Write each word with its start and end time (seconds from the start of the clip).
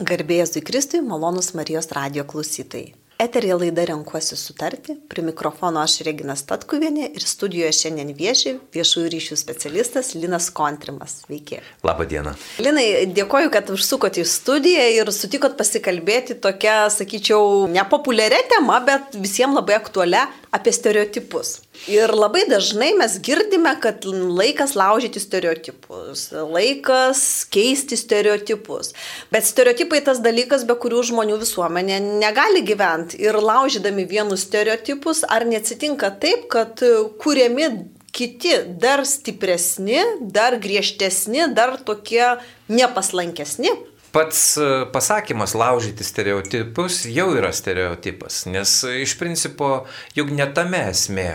Garbėjai 0.00 0.62
Kristui, 0.64 1.02
malonus 1.04 1.50
Marijos 1.52 1.90
radio 1.92 2.22
klausytojai. 2.24 2.94
Eterija 3.20 3.58
laida 3.60 3.82
Renkuosi 3.84 4.36
sutarti, 4.40 4.94
prie 5.12 5.20
mikrofono 5.20 5.82
aš 5.84 5.98
Regina 6.06 6.32
Statkuvienė 6.40 7.10
ir 7.18 7.26
studijoje 7.28 7.74
šiandien 7.76 8.14
vieši 8.16 8.54
viešųjų 8.72 9.10
ryšių 9.12 9.36
specialistas 9.36 10.14
Linas 10.16 10.46
Kontrimas. 10.56 11.18
Sveiki. 11.26 11.58
Labą 11.84 12.06
dieną. 12.08 12.32
Linai, 12.64 12.86
dėkoju, 13.12 13.52
kad 13.52 13.68
užsukote 13.74 14.24
į 14.24 14.28
studiją 14.30 14.86
ir 15.02 15.12
sutikot 15.12 15.60
pasikalbėti 15.60 16.38
tokia, 16.40 16.86
sakyčiau, 16.96 17.68
nepopuliaria 17.68 18.40
tema, 18.54 18.80
bet 18.88 19.20
visiems 19.20 19.60
labai 19.60 19.76
aktualia 19.76 20.24
apie 20.50 20.72
stereotipus. 20.74 21.60
Ir 21.90 22.10
labai 22.14 22.42
dažnai 22.50 22.90
mes 22.98 23.16
girdime, 23.22 23.72
kad 23.82 24.04
laikas 24.06 24.74
laužyti 24.78 25.22
stereotipus, 25.22 26.26
laikas 26.34 27.22
keisti 27.54 27.98
stereotipus. 27.98 28.92
Bet 29.30 29.46
stereotipai 29.46 30.02
tas 30.06 30.22
dalykas, 30.24 30.66
be 30.66 30.76
kurių 30.80 31.04
žmonių 31.12 31.38
visuomenė 31.44 32.00
negali 32.22 32.64
gyventi. 32.66 33.20
Ir 33.22 33.38
laužydami 33.38 34.06
vienus 34.10 34.44
stereotipus, 34.48 35.22
ar 35.28 35.46
neatsitinka 35.48 36.12
taip, 36.22 36.48
kad 36.52 36.82
kuriami 37.22 37.70
kiti 38.10 38.56
dar 38.82 39.04
stipresni, 39.06 40.02
dar 40.20 40.58
griežtesni, 40.62 41.46
dar 41.54 41.78
tokie 41.86 42.26
nepaslankesni? 42.68 43.70
Pats 44.10 44.56
e, 44.58 44.68
pasakymas 44.92 45.54
laužyti 45.54 46.04
stereotipus 46.04 47.04
jau 47.06 47.28
yra 47.38 47.52
stereotipas, 47.54 48.42
nes 48.50 48.72
iš 48.82 49.14
principo 49.20 49.84
juk 50.18 50.32
ne 50.34 50.48
tame 50.54 50.82
esmė. 50.90 51.28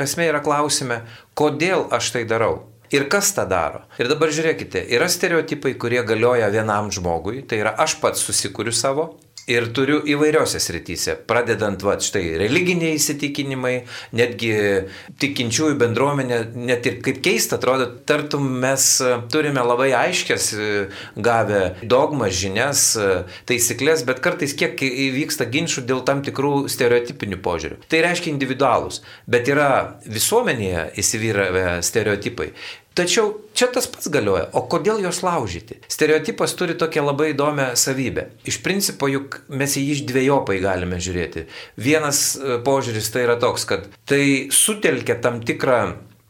Esmė 0.00 0.30
yra 0.30 0.40
klausime, 0.40 1.02
kodėl 1.36 1.88
aš 1.92 2.12
tai 2.14 2.22
darau. 2.28 2.62
Ir 2.92 3.04
kas 3.12 3.30
tą 3.36 3.44
daro? 3.48 3.82
Ir 4.00 4.08
dabar 4.08 4.32
žiūrėkite, 4.32 4.82
yra 4.92 5.06
stereotipai, 5.08 5.74
kurie 5.80 6.00
galioja 6.08 6.48
vienam 6.52 6.90
žmogui, 6.92 7.40
tai 7.48 7.62
yra 7.62 7.72
aš 7.80 7.98
pats 8.00 8.24
susikuriu 8.24 8.72
savo, 8.76 9.14
Ir 9.50 9.64
turiu 9.74 9.96
įvairiose 10.06 10.60
srityse, 10.62 11.16
pradedant, 11.26 11.80
va, 11.82 11.96
štai, 11.98 12.36
religiniai 12.38 12.94
įsitikinimai, 12.94 13.72
netgi 14.14 14.52
tikinčiųjų 15.18 15.74
bendruomenė, 15.80 16.38
net 16.62 16.86
ir 16.86 17.00
kaip 17.02 17.18
keista 17.24 17.58
atrodo, 17.58 17.88
tartum 18.06 18.46
mes 18.62 18.86
turime 19.34 19.64
labai 19.66 19.88
aiškias 19.98 20.46
gavę 21.18 21.62
dogmas, 21.82 22.36
žinias, 22.38 22.84
taisyklės, 23.50 24.06
bet 24.06 24.22
kartais 24.22 24.54
kiek 24.54 24.78
įvyksta 24.86 25.48
ginčių 25.50 25.82
dėl 25.90 26.04
tam 26.06 26.22
tikrų 26.22 26.68
stereotipinių 26.70 27.40
požiūrių. 27.42 27.80
Tai 27.90 28.04
reiškia 28.06 28.30
individualūs, 28.36 29.02
bet 29.26 29.50
yra 29.50 29.72
visuomenėje 30.06 30.86
įsivyravę 31.02 31.66
stereotipai. 31.82 32.52
Tačiau 32.92 33.32
čia 33.56 33.70
tas 33.72 33.86
pats 33.88 34.10
galioja. 34.12 34.50
O 34.52 34.64
kodėl 34.68 35.00
juos 35.00 35.22
laužyti? 35.24 35.78
Stereotipas 35.88 36.52
turi 36.58 36.76
tokią 36.78 37.06
labai 37.06 37.30
įdomią 37.32 37.72
savybę. 37.78 38.26
Iš 38.48 38.60
principo, 38.64 39.08
juk 39.08 39.40
mes 39.48 39.76
į 39.80 39.84
jį 39.88 39.98
dviejopai 40.10 40.58
galime 40.60 41.00
žiūrėti. 41.00 41.46
Vienas 41.80 42.24
e, 42.36 42.58
požiūris 42.64 43.08
tai 43.14 43.26
yra 43.26 43.38
toks, 43.40 43.64
kad 43.68 43.88
tai 44.08 44.24
sutelkia 44.52 45.16
tam 45.24 45.40
tikrą 45.40 45.82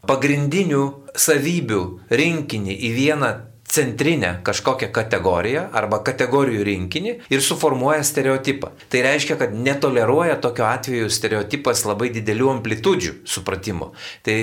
pagrindinių 0.07 0.85
savybių 1.15 1.81
rinkinį 2.11 2.77
į 2.87 2.93
vieną 2.95 3.33
centrinę 3.73 4.35
kažkokią 4.45 4.91
kategoriją 4.93 5.63
arba 5.73 5.97
kategorijų 6.05 6.65
rinkinį 6.67 7.13
ir 7.33 7.41
suformuoja 7.41 8.03
stereotipą. 8.05 8.69
Tai 8.93 9.01
reiškia, 9.07 9.37
kad 9.39 9.55
netoleruoja 9.57 10.35
tokiu 10.43 10.67
atveju 10.67 11.09
stereotipas 11.09 11.81
labai 11.89 12.11
didelių 12.13 12.51
amplitudžių 12.57 13.15
supratimo. 13.25 13.91
Tai 14.25 14.37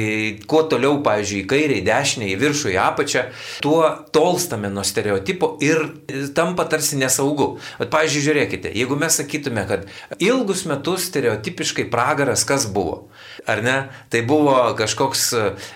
kuo 0.50 0.64
toliau, 0.72 0.98
pavyzdžiui, 1.06 1.44
į 1.44 1.48
kairę, 1.52 1.78
į 1.78 1.86
dešinę, 1.86 2.30
į 2.32 2.38
viršų, 2.40 2.72
į 2.74 2.80
apačią, 2.82 3.24
tuo 3.62 3.84
tolstame 4.10 4.72
nuo 4.72 4.82
stereotipo 4.86 5.52
ir 5.62 5.84
tampa 6.34 6.66
tarsi 6.70 6.98
nesaugu. 6.98 7.52
Bet, 7.78 7.92
pavyzdžiui, 7.94 8.24
žiūrėkite, 8.26 8.74
jeigu 8.80 8.98
mes 8.98 9.20
sakytume, 9.22 9.66
kad 9.70 9.86
ilgus 10.18 10.66
metus 10.66 11.06
stereotipiškai 11.06 11.86
pragaras 11.92 12.42
kas 12.48 12.66
buvo, 12.66 13.04
ar 13.48 13.62
ne, 13.64 13.78
tai 14.12 14.24
buvo 14.26 14.56
kažkoks 14.78 15.24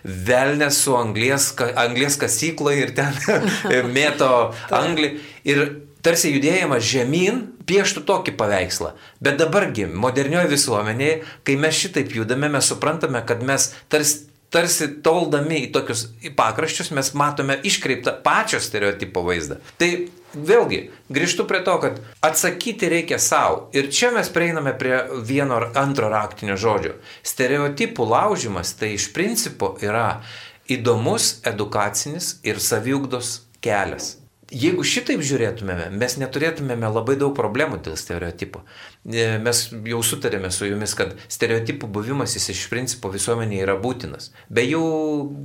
velnės 0.05 0.83
su 0.85 0.97
anglės, 0.99 1.53
anglės 1.81 2.19
kasykloje 2.21 2.87
ir 2.89 2.95
ten 2.97 3.17
mėto 3.97 4.31
anglį 4.83 5.15
ir 5.49 5.65
tarsi 6.05 6.35
judėjimas 6.35 6.85
žemyn 6.85 7.41
pieštų 7.69 8.05
tokį 8.09 8.35
paveikslą. 8.41 8.93
Bet 9.25 9.39
dabargi, 9.41 9.87
modernioje 9.89 10.51
visuomenėje, 10.53 11.23
kai 11.47 11.57
mes 11.61 11.81
šitaip 11.81 12.13
judame, 12.19 12.51
mes 12.53 12.69
suprantame, 12.69 13.23
kad 13.27 13.41
mes 13.47 13.71
tarsi, 13.93 14.27
tarsi 14.53 14.91
toldami 15.05 15.63
į 15.65 15.71
tokius 15.75 16.07
į 16.25 16.35
pakraščius, 16.37 16.93
mes 16.97 17.15
matome 17.17 17.57
iškreiptą 17.65 18.19
pačio 18.27 18.61
stereotipo 18.63 19.25
vaizdą. 19.25 19.59
Tai 19.81 19.91
vėlgi, 20.35 20.81
grįžtu 21.15 21.47
prie 21.49 21.61
to, 21.67 21.77
kad 21.83 22.01
atsakyti 22.25 22.91
reikia 22.91 23.21
savo. 23.23 23.69
Ir 23.77 23.91
čia 23.93 24.11
mes 24.15 24.31
prieiname 24.35 24.75
prie 24.79 24.99
vieno 25.27 25.61
ar 25.61 25.71
antro 25.79 26.11
raktinio 26.13 26.59
žodžio. 26.61 26.97
Stereotipų 27.23 28.09
laužimas 28.11 28.75
tai 28.79 28.95
iš 28.99 29.11
principo 29.15 29.75
yra 29.83 30.25
įdomus 30.71 31.39
edukacinis 31.47 32.39
ir 32.43 32.61
saviugdos 32.61 33.41
kelias. 33.65 34.24
Jeigu 34.53 34.85
šitaip 34.85 35.23
žiūrėtumėme, 35.25 35.87
mes 35.97 36.17
neturėtumėme 36.21 36.89
labai 36.93 37.15
daug 37.17 37.33
problemų 37.37 37.79
dėl 37.87 37.95
stereotipų. 37.97 38.61
E, 39.09 39.39
mes 39.41 39.61
jau 39.89 40.01
sutarėme 40.05 40.51
su 40.53 40.69
jumis, 40.69 40.93
kad 40.99 41.15
stereotipų 41.33 41.89
buvimas 41.89 42.35
jis 42.37 42.51
iš 42.53 42.65
principo 42.73 43.09
visuomenėje 43.13 43.65
yra 43.65 43.77
būtinas. 43.81 44.33
Be 44.53 44.67
jų 44.67 44.83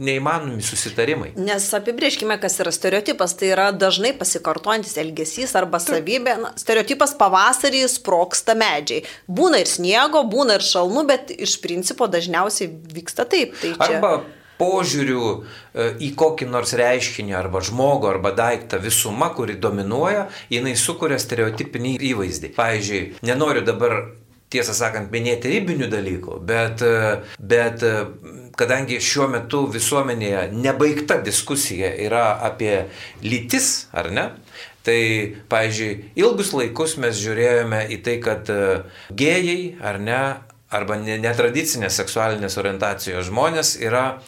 neįmanomi 0.04 0.66
susitarimai. 0.66 1.32
Nes 1.40 1.70
apibrieškime, 1.78 2.36
kas 2.44 2.60
yra 2.60 2.74
stereotipas. 2.76 3.38
Tai 3.40 3.54
yra 3.54 3.70
dažnai 3.72 4.12
pasikartojantis 4.20 4.98
elgesys 5.00 5.56
arba 5.56 5.80
savybė. 5.84 6.36
Na, 6.44 6.52
stereotipas 6.60 7.16
pavasarį 7.20 7.86
sproksta 7.92 8.58
medžiai. 8.60 9.06
Būna 9.32 9.64
ir 9.64 9.72
sniego, 9.72 10.26
būna 10.28 10.60
ir 10.60 10.66
šalnų, 10.66 11.06
bet 11.08 11.32
iš 11.38 11.60
principo 11.64 12.10
dažniausiai 12.12 12.74
vyksta 13.00 13.28
taip. 13.30 13.56
Tai 13.62 13.74
čia... 13.78 13.88
Arba 13.88 14.14
požiūrių 14.60 15.26
e, 15.32 15.90
į 16.06 16.12
kokį 16.20 16.50
nors 16.52 16.76
reiškinį 16.78 17.36
arba 17.40 17.62
žmogų 17.66 18.10
arba 18.12 18.34
daiktą 18.36 18.80
visuma, 18.84 19.32
kuri 19.36 19.58
dominuoja, 19.62 20.28
jinai 20.52 20.76
sukuria 20.80 21.20
stereotipinį 21.22 21.96
įvaizdį. 22.12 22.52
Pavyzdžiui, 22.58 23.04
nenoriu 23.30 23.64
dabar 23.68 23.98
tiesą 24.50 24.74
sakant, 24.74 25.12
minėti 25.14 25.52
ribinių 25.54 25.88
dalykų, 25.92 26.40
bet, 26.50 26.84
e, 26.84 27.20
bet 27.40 27.86
e, 27.86 27.94
kadangi 28.60 29.00
šiuo 29.04 29.30
metu 29.32 29.64
visuomenėje 29.72 30.50
nebaigta 30.58 31.20
diskusija 31.24 31.94
yra 32.08 32.34
apie 32.50 32.90
lytis, 33.24 33.88
ar 33.94 34.12
ne? 34.12 34.28
Tai, 34.84 35.00
pavyzdžiui, 35.52 35.96
ilgus 36.18 36.54
laikus 36.56 36.96
mes 37.04 37.18
žiūrėjome 37.20 37.82
į 37.94 37.98
tai, 38.04 38.16
kad 38.24 38.48
gėjai, 39.14 39.58
ar 39.86 40.00
ne, 40.02 40.22
arba 40.74 40.98
netradicinės 41.02 41.98
seksualinės 42.00 42.58
orientacijos 42.62 43.28
žmonės 43.30 43.76
yra 43.82 44.22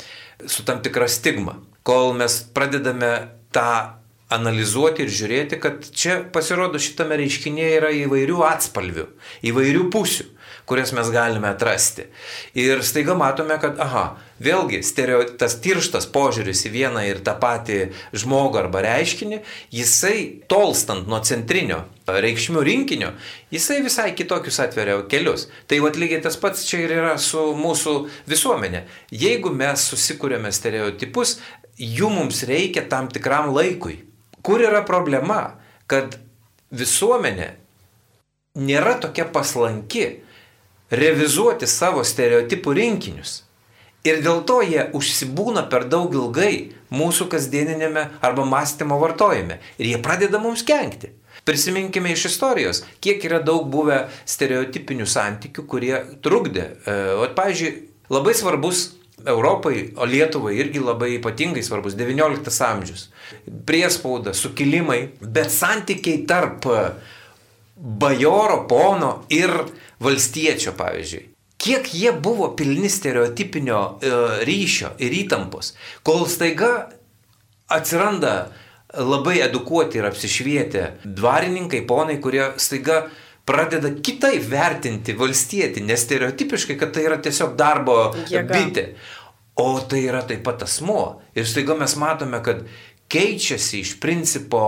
su 0.48 0.64
tam 0.64 0.82
tikra 0.82 1.08
stigma. 1.08 1.58
Kol 1.84 2.14
mes 2.14 2.42
pradedame 2.54 3.12
tą 3.52 4.01
analizuoti 4.32 5.06
ir 5.06 5.14
žiūrėti, 5.14 5.60
kad 5.64 5.88
čia 5.92 6.22
pasirodo 6.34 6.82
šitame 6.82 7.18
reiškinėje 7.22 7.80
yra 7.80 7.92
įvairių 8.04 8.46
atspalvių, 8.52 9.08
įvairių 9.52 9.90
pusių 9.94 10.30
kurias 10.66 10.92
mes 10.92 11.10
galime 11.12 11.50
atrasti. 11.50 12.06
Ir 12.56 12.84
staiga 12.84 13.16
matome, 13.18 13.58
kad, 13.60 13.80
aha, 13.84 14.04
vėlgi, 14.40 14.82
stereo, 14.88 15.22
tas 15.40 15.58
tirštas 15.64 16.08
požiūris 16.14 16.64
į 16.70 16.74
vieną 16.76 17.06
ir 17.10 17.22
tą 17.26 17.34
patį 17.42 17.80
žmogų 18.16 18.62
arba 18.62 18.84
reiškinį, 18.86 19.42
jisai 19.76 20.18
tolstant 20.52 21.10
nuo 21.12 21.20
centrinio 21.28 21.84
reikšmių 22.12 22.64
rinkinio, 22.68 23.14
jisai 23.52 23.82
visai 23.86 24.10
kitokius 24.18 24.62
atveria 24.64 25.00
kelius. 25.12 25.48
Tai 25.68 25.82
vad 25.84 26.00
lygiai 26.00 26.24
tas 26.24 26.40
pats 26.40 26.64
čia 26.68 26.84
ir 26.86 26.96
yra 27.02 27.18
su 27.20 27.52
mūsų 27.58 27.98
visuomenė. 28.32 28.86
Jeigu 29.12 29.54
mes 29.56 29.90
susikūrėme 29.92 30.52
stereotipus, 30.56 31.40
jų 31.80 32.12
mums 32.16 32.46
reikia 32.48 32.88
tam 32.88 33.12
tikram 33.12 33.52
laikui. 33.56 34.11
Kur 34.42 34.64
yra 34.64 34.82
problema, 34.88 35.58
kad 35.88 36.18
visuomenė 36.72 37.52
nėra 38.58 38.98
tokia 39.04 39.28
paslanki, 39.32 40.06
revizuoti 40.92 41.68
savo 41.70 42.04
stereotipų 42.04 42.76
rinkinius. 42.76 43.42
Ir 44.08 44.24
dėl 44.26 44.42
to 44.50 44.62
jie 44.66 44.88
užsibūna 44.98 45.68
per 45.70 45.86
daug 45.90 46.14
ilgai 46.16 46.72
mūsų 46.90 47.28
kasdieninėme 47.32 48.08
arba 48.26 48.46
mąstymo 48.50 48.98
vartojime. 49.00 49.60
Ir 49.78 49.92
jie 49.92 50.00
pradeda 50.02 50.42
mums 50.42 50.66
kenkti. 50.66 51.12
Prisiminkime 51.46 52.12
iš 52.14 52.26
istorijos, 52.32 52.82
kiek 53.02 53.22
yra 53.26 53.40
daug 53.46 53.68
buvę 53.70 54.08
stereotipinių 54.30 55.06
santykių, 55.10 55.66
kurie 55.70 55.94
trukdė. 56.22 56.66
E, 56.86 56.98
o, 57.18 57.30
pavyzdžiui, 57.38 57.72
labai 58.14 58.34
svarbus 58.38 58.84
Europai, 59.26 59.92
o 59.98 60.06
Lietuvai 60.06 60.56
irgi 60.58 60.82
labai 60.82 61.16
ypatingai 61.20 61.64
svarbus 61.64 61.96
19 62.00 62.62
amžius. 62.66 63.10
Priespauda, 63.66 64.34
sukilimai, 64.34 65.02
bet 65.22 65.52
santykiai 65.54 66.24
tarp 66.28 66.66
bajoro, 67.76 68.64
pono 68.70 69.12
ir 69.30 69.54
valstiečio, 70.02 70.74
pavyzdžiui. 70.78 71.28
Kiek 71.62 71.92
jie 71.94 72.12
buvo 72.18 72.48
pilni 72.58 72.90
stereotipinio 72.90 73.82
e, 74.02 74.12
ryšio 74.48 74.96
ir 75.06 75.14
įtampos, 75.14 75.76
kol 76.02 76.26
staiga 76.26 76.72
atsiranda 77.70 78.50
labai 78.98 79.38
edukuoti 79.46 80.02
ir 80.02 80.08
apsišvietę 80.10 80.86
dvarininkai, 81.06 81.84
ponai, 81.88 82.18
kurie 82.24 82.50
staiga 82.58 83.04
pradeda 83.46 83.92
kitaip 84.04 84.46
vertinti 84.52 85.16
valstietį, 85.18 85.84
nes 85.88 86.06
stereotipiškai, 86.06 86.78
kad 86.80 86.94
tai 86.96 87.08
yra 87.10 87.18
tiesiog 87.24 87.58
darbo 87.60 87.98
Jėga. 88.30 88.48
bitė. 88.54 88.86
O 89.62 89.76
tai 89.84 90.06
yra 90.08 90.22
taip 90.26 90.46
pat 90.46 90.64
asmo. 90.64 91.22
Ir 91.36 91.46
staiga 91.46 91.76
mes 91.78 91.94
matome, 92.00 92.40
kad 92.44 92.64
keičiasi 93.12 93.82
iš 93.84 93.98
principo 94.00 94.62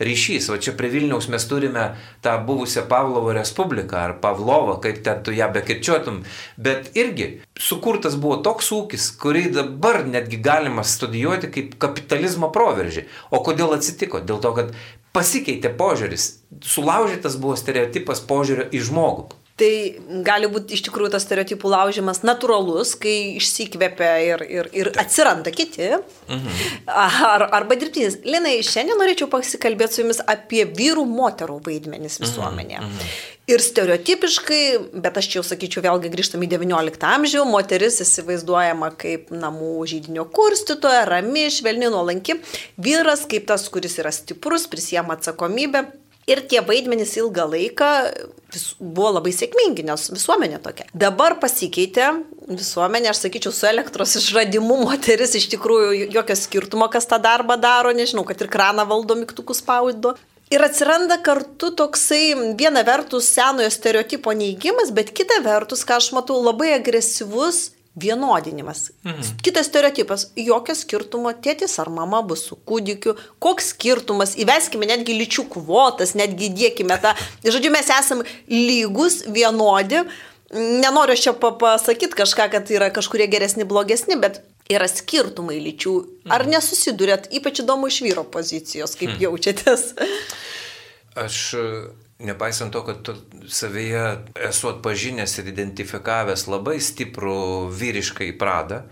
ryšys. 0.00 0.48
O 0.52 0.56
čia 0.56 0.72
prie 0.76 0.88
Vilniaus 0.92 1.28
mes 1.32 1.44
turime 1.48 1.90
tą 2.24 2.38
buvusią 2.46 2.86
Pavlovo 2.88 3.34
Respubliką 3.36 3.98
ar 4.00 4.14
Pavlovą, 4.22 4.78
kaip 4.80 5.02
ten 5.04 5.20
tu 5.24 5.34
ją 5.36 5.50
bekirčiotum. 5.52 6.22
Bet 6.56 6.96
irgi 6.96 7.28
sukurtas 7.58 8.16
buvo 8.16 8.40
toks 8.46 8.72
ūkis, 8.72 9.10
kurį 9.20 9.44
dabar 9.58 10.02
netgi 10.08 10.40
galima 10.40 10.84
studijuoti 10.86 11.52
kaip 11.52 11.76
kapitalizmo 11.82 12.48
proveržį. 12.54 13.06
O 13.30 13.42
kodėl 13.44 13.76
atsitiko? 13.76 14.24
Dėl 14.24 14.40
to, 14.40 14.56
kad 14.56 14.72
pasikeitė 15.16 15.72
požiūris. 15.78 16.26
Sulaužytas 16.64 17.36
buvo 17.40 17.56
stereotipas 17.60 18.22
požiūrio 18.28 18.68
į 18.72 18.82
žmogų. 18.88 19.28
Tai 19.60 19.70
gali 20.24 20.48
būti 20.48 20.78
iš 20.78 20.84
tikrųjų 20.86 21.10
tas 21.12 21.26
stereotipų 21.26 21.68
laužimas 21.74 22.22
natūralus, 22.24 22.94
kai 22.98 23.36
išsikvepia 23.36 24.12
ir, 24.24 24.44
ir, 24.48 24.70
ir 24.72 24.90
atsiranda 24.98 25.52
kiti. 25.52 25.90
Mhm. 26.30 26.62
Ar, 26.88 27.44
arba 27.60 27.76
dirbtinis. 27.76 28.16
Linai, 28.24 28.56
šiandien 28.64 28.96
norėčiau 29.00 29.28
pasikalbėti 29.32 29.98
su 29.98 30.02
jumis 30.02 30.22
apie 30.24 30.64
vyrų 30.64 31.04
moterų 31.10 31.60
vaidmenis 31.68 32.18
visuomenėje. 32.22 32.80
Mhm. 32.80 33.14
Ir 33.52 33.60
stereotipiškai, 33.60 34.62
bet 35.02 35.16
aš 35.18 35.28
čia 35.28 35.40
jau 35.40 35.44
sakyčiau, 35.44 35.82
vėlgi 35.84 36.12
grįžtam 36.12 36.44
į 36.46 36.48
XIX 36.54 37.08
amžių, 37.10 37.42
moteris 37.50 37.98
įsivaizduojama 38.04 38.92
kaip 38.96 39.32
namų 39.34 39.72
žydinio 39.90 40.28
kurstytoja, 40.32 41.02
rami, 41.10 41.48
švelni, 41.52 41.90
nuolanki, 41.92 42.38
vyras 42.80 43.26
kaip 43.28 43.50
tas, 43.50 43.66
kuris 43.74 43.98
yra 43.98 44.14
stiprus, 44.14 44.68
prisėma 44.70 45.18
atsakomybę. 45.18 45.88
Ir 46.32 46.42
tie 46.48 46.62
vaidmenys 46.64 47.14
ilgą 47.20 47.44
laiką 47.52 47.90
vis, 48.52 48.66
buvo 48.80 49.12
labai 49.18 49.32
sėkmingi, 49.34 49.84
nes 49.86 50.08
visuomenė 50.12 50.60
tokia. 50.64 50.88
Dabar 50.96 51.36
pasikeitė 51.42 52.08
visuomenė, 52.48 53.10
aš 53.12 53.24
sakyčiau, 53.26 53.52
su 53.54 53.68
elektros 53.68 54.16
išradimu 54.20 54.80
moteris 54.86 55.36
iš 55.38 55.48
tikrųjų 55.54 56.10
jokio 56.14 56.36
skirtumo, 56.38 56.88
kas 56.92 57.08
tą 57.10 57.20
darbą 57.22 57.58
daro, 57.60 57.92
nežinau, 57.96 58.24
kad 58.28 58.40
ir 58.42 58.50
kraną 58.52 58.86
valdo 58.88 59.16
mygtukus 59.18 59.62
spaudo. 59.62 60.16
Ir 60.52 60.60
atsiranda 60.60 61.16
kartu 61.24 61.70
toksai 61.72 62.54
viena 62.58 62.82
vertus 62.84 63.30
senojo 63.32 63.70
stereotipo 63.72 64.34
neįgymas, 64.36 64.90
bet 64.92 65.14
kita 65.16 65.38
vertus, 65.44 65.86
ką 65.88 65.96
aš 65.96 66.10
matau, 66.16 66.42
labai 66.44 66.74
agresyvus 66.76 67.70
vienodinimas. 67.94 68.90
Mhm. 69.04 69.22
Kitas 69.42 69.66
stereotipas- 69.66 70.26
jokio 70.48 70.74
skirtumo 70.74 71.32
tėtis 71.32 71.78
ar 71.78 71.90
mama 71.90 72.22
bus 72.22 72.46
su 72.48 72.56
kūdikiu, 72.56 73.16
koks 73.38 73.74
skirtumas, 73.74 74.36
įveskime 74.36 74.86
netgi 74.86 75.16
lyčių 75.18 75.48
kvotas, 75.48 76.14
netgi 76.14 76.48
dėkime 76.50 77.00
tą, 77.00 77.14
žodžiu, 77.44 77.70
mes 77.70 77.90
esame 77.90 78.24
lygus, 78.48 79.22
vienodi. 79.26 80.04
Nenoriu 80.52 81.16
čia 81.16 81.32
pasakyti 81.32 82.12
kažką, 82.12 82.50
kad 82.50 82.68
yra 82.68 82.90
kažkurie 82.90 83.26
geresni, 83.26 83.64
blogesni, 83.64 84.20
bet 84.20 84.42
yra 84.68 84.88
skirtumai 84.88 85.60
lyčių. 85.60 85.94
Ar 86.28 86.44
mhm. 86.44 86.50
nesusidurėt, 86.56 87.28
ypač 87.32 87.60
įdomu 87.60 87.88
iš 87.88 88.02
vyro 88.04 88.24
pozicijos, 88.24 88.96
kaip 88.96 89.14
mhm. 89.14 89.22
jaučiatės? 89.26 89.94
Aš 91.16 91.52
Nepaisant 92.22 92.70
to, 92.74 92.84
kad 92.86 93.00
tu 93.02 93.16
savyje 93.50 94.02
esu 94.48 94.70
atpažinęs 94.70 95.38
ir 95.40 95.50
identifikavęs 95.50 96.46
labai 96.50 96.76
stiprų 96.82 97.40
vyriškai 97.74 98.30
pradą, 98.38 98.84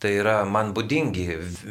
tai 0.00 0.14
yra 0.20 0.38
man 0.48 0.72
būdingi 0.76 1.26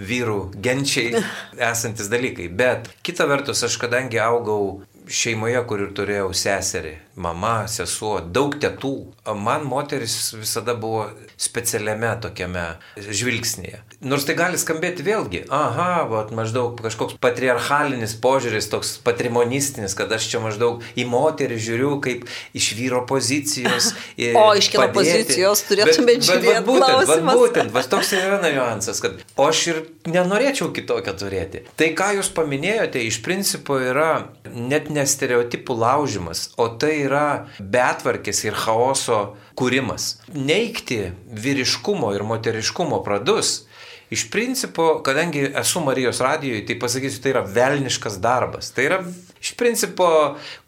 vyrų 0.10 0.40
genčiai 0.62 1.24
esantis 1.72 2.12
dalykai. 2.12 2.50
Bet 2.54 2.92
kita 3.02 3.26
vertus, 3.30 3.64
aš 3.66 3.80
kadangi 3.82 4.22
augau 4.22 4.84
šeimoje, 5.08 5.60
kur 5.68 5.84
ir 5.86 5.92
turėjau 5.96 6.32
seserį, 6.36 6.94
mama, 7.18 7.66
sesuo, 7.72 8.20
daug 8.22 8.56
tėtų, 8.62 8.94
man 9.40 9.66
moteris 9.68 10.16
visada 10.38 10.76
buvo 10.78 11.08
specialiame 11.40 12.12
tokiame 12.22 12.66
žvilgsnėje. 12.98 13.82
Nors 14.08 14.28
tai 14.28 14.36
gali 14.38 14.60
skambėti 14.62 15.06
vėlgi, 15.06 15.44
aha, 15.54 16.06
vat, 16.12 16.34
maždaug 16.36 16.78
kažkoks 16.84 17.18
patriarchalinis 17.24 18.14
požiūris, 18.22 18.70
toks 18.70 18.94
patrimonistinis, 19.06 19.96
kad 19.98 20.12
aš 20.14 20.30
čia 20.32 20.42
maždaug 20.44 20.86
į 20.98 21.08
moterį 21.10 21.58
žiūriu 21.68 21.96
kaip 22.04 22.28
iš 22.58 22.70
vyro 22.78 23.04
pozicijos. 23.10 23.94
o 24.44 24.46
iš 24.60 24.70
kito 24.74 24.86
pozicijos 24.96 25.66
turėtume 25.70 26.20
žiūrėti. 26.20 26.66
Būtent, 26.68 27.08
bet 27.10 27.26
būtent, 27.32 27.74
va, 27.74 27.86
toks 27.90 28.14
ir 28.14 28.28
yra 28.28 28.42
niuansas, 28.44 29.02
kad 29.04 29.18
o 29.38 29.50
aš 29.50 29.64
ir 29.72 29.82
nenorėčiau 30.10 30.70
kitokio 30.76 31.16
turėti. 31.18 31.64
Tai, 31.80 31.92
ką 31.98 32.14
jūs 32.20 32.32
paminėjote, 32.38 33.02
iš 33.08 33.22
principo 33.26 33.80
yra 33.82 34.12
net 34.54 34.92
ne 34.94 34.97
stereotipų 35.06 35.76
laužimas, 35.78 36.48
o 36.58 36.70
tai 36.80 37.04
yra 37.04 37.48
betvarkės 37.60 38.44
ir 38.48 38.58
chaoso 38.58 39.36
kūrimas. 39.60 40.18
Neikti 40.34 41.12
vyriškumo 41.28 42.14
ir 42.16 42.26
moteriškumo 42.28 43.04
pradus. 43.06 43.68
Iš 44.10 44.30
principo, 44.32 45.02
kadangi 45.04 45.50
esu 45.60 45.84
Marijos 45.84 46.22
radijoje, 46.24 46.64
tai 46.66 46.80
pasakysiu, 46.80 47.22
tai 47.22 47.34
yra 47.36 47.44
velniškas 47.44 48.22
darbas. 48.24 48.72
Tai 48.72 48.86
yra 48.88 49.02
iš 49.44 49.54
principo 49.60 50.10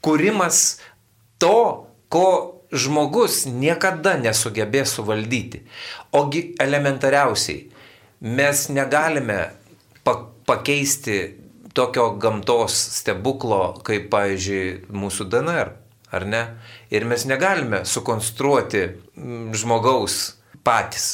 kūrimas 0.04 0.82
to, 1.40 1.88
ko 2.12 2.30
žmogus 2.70 3.46
niekada 3.48 4.18
nesugebės 4.20 4.98
suvaldyti. 4.98 5.64
Ogi 6.14 6.50
elementariausiai, 6.62 7.70
mes 8.20 8.68
negalime 8.74 9.40
pakeisti 10.50 11.39
tokio 11.74 12.12
gamtos 12.22 12.76
stebuklo, 13.00 13.80
kaip, 13.86 14.10
pavyzdžiui, 14.14 14.92
mūsų 14.94 15.30
DNR, 15.32 15.74
ar 16.16 16.26
ne? 16.28 16.44
Ir 16.94 17.06
mes 17.10 17.26
negalime 17.30 17.84
sukonstruoti 17.86 18.86
mm, 18.90 19.50
žmogaus 19.60 20.20
patys. 20.66 21.10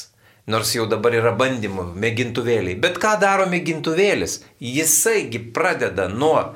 Nors 0.46 0.76
jau 0.76 0.86
dabar 0.86 1.16
yra 1.18 1.32
bandymų, 1.34 1.88
mėgintuvėliai. 1.98 2.78
Bet 2.78 3.00
ką 3.02 3.16
daro 3.18 3.48
mėgintuvėlis? 3.50 4.44
Jisaigi 4.62 5.42
pradeda 5.56 6.06
nuo 6.12 6.52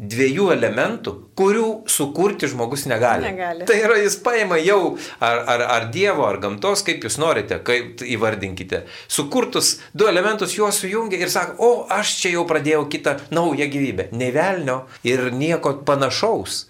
dviejų 0.00 0.46
elementų, 0.54 1.12
kurių 1.36 1.66
sukurti 1.90 2.48
žmogus 2.48 2.86
negali. 2.88 3.28
negali. 3.28 3.66
Tai 3.68 3.76
yra, 3.76 3.98
jis 4.00 4.16
paima 4.24 4.56
jau 4.60 4.96
ar, 5.20 5.42
ar, 5.44 5.64
ar 5.76 5.88
Dievo, 5.92 6.24
ar 6.24 6.38
gamtos, 6.40 6.82
kaip 6.86 7.04
jūs 7.04 7.18
norite, 7.20 7.58
kaip 7.64 8.00
įvardinkite. 8.04 8.84
Sukurtus 9.12 9.74
du 9.92 10.08
elementus 10.08 10.56
juos 10.56 10.80
sujungia 10.80 11.20
ir 11.20 11.32
sako, 11.32 11.56
o 11.60 11.70
aš 11.92 12.14
čia 12.22 12.34
jau 12.38 12.46
pradėjau 12.48 12.86
kitą 12.92 13.16
naują 13.34 13.68
gyvybę. 13.72 14.08
Nevelnio 14.16 14.78
ir 15.04 15.28
nieko 15.36 15.74
panašaus. 15.84 16.62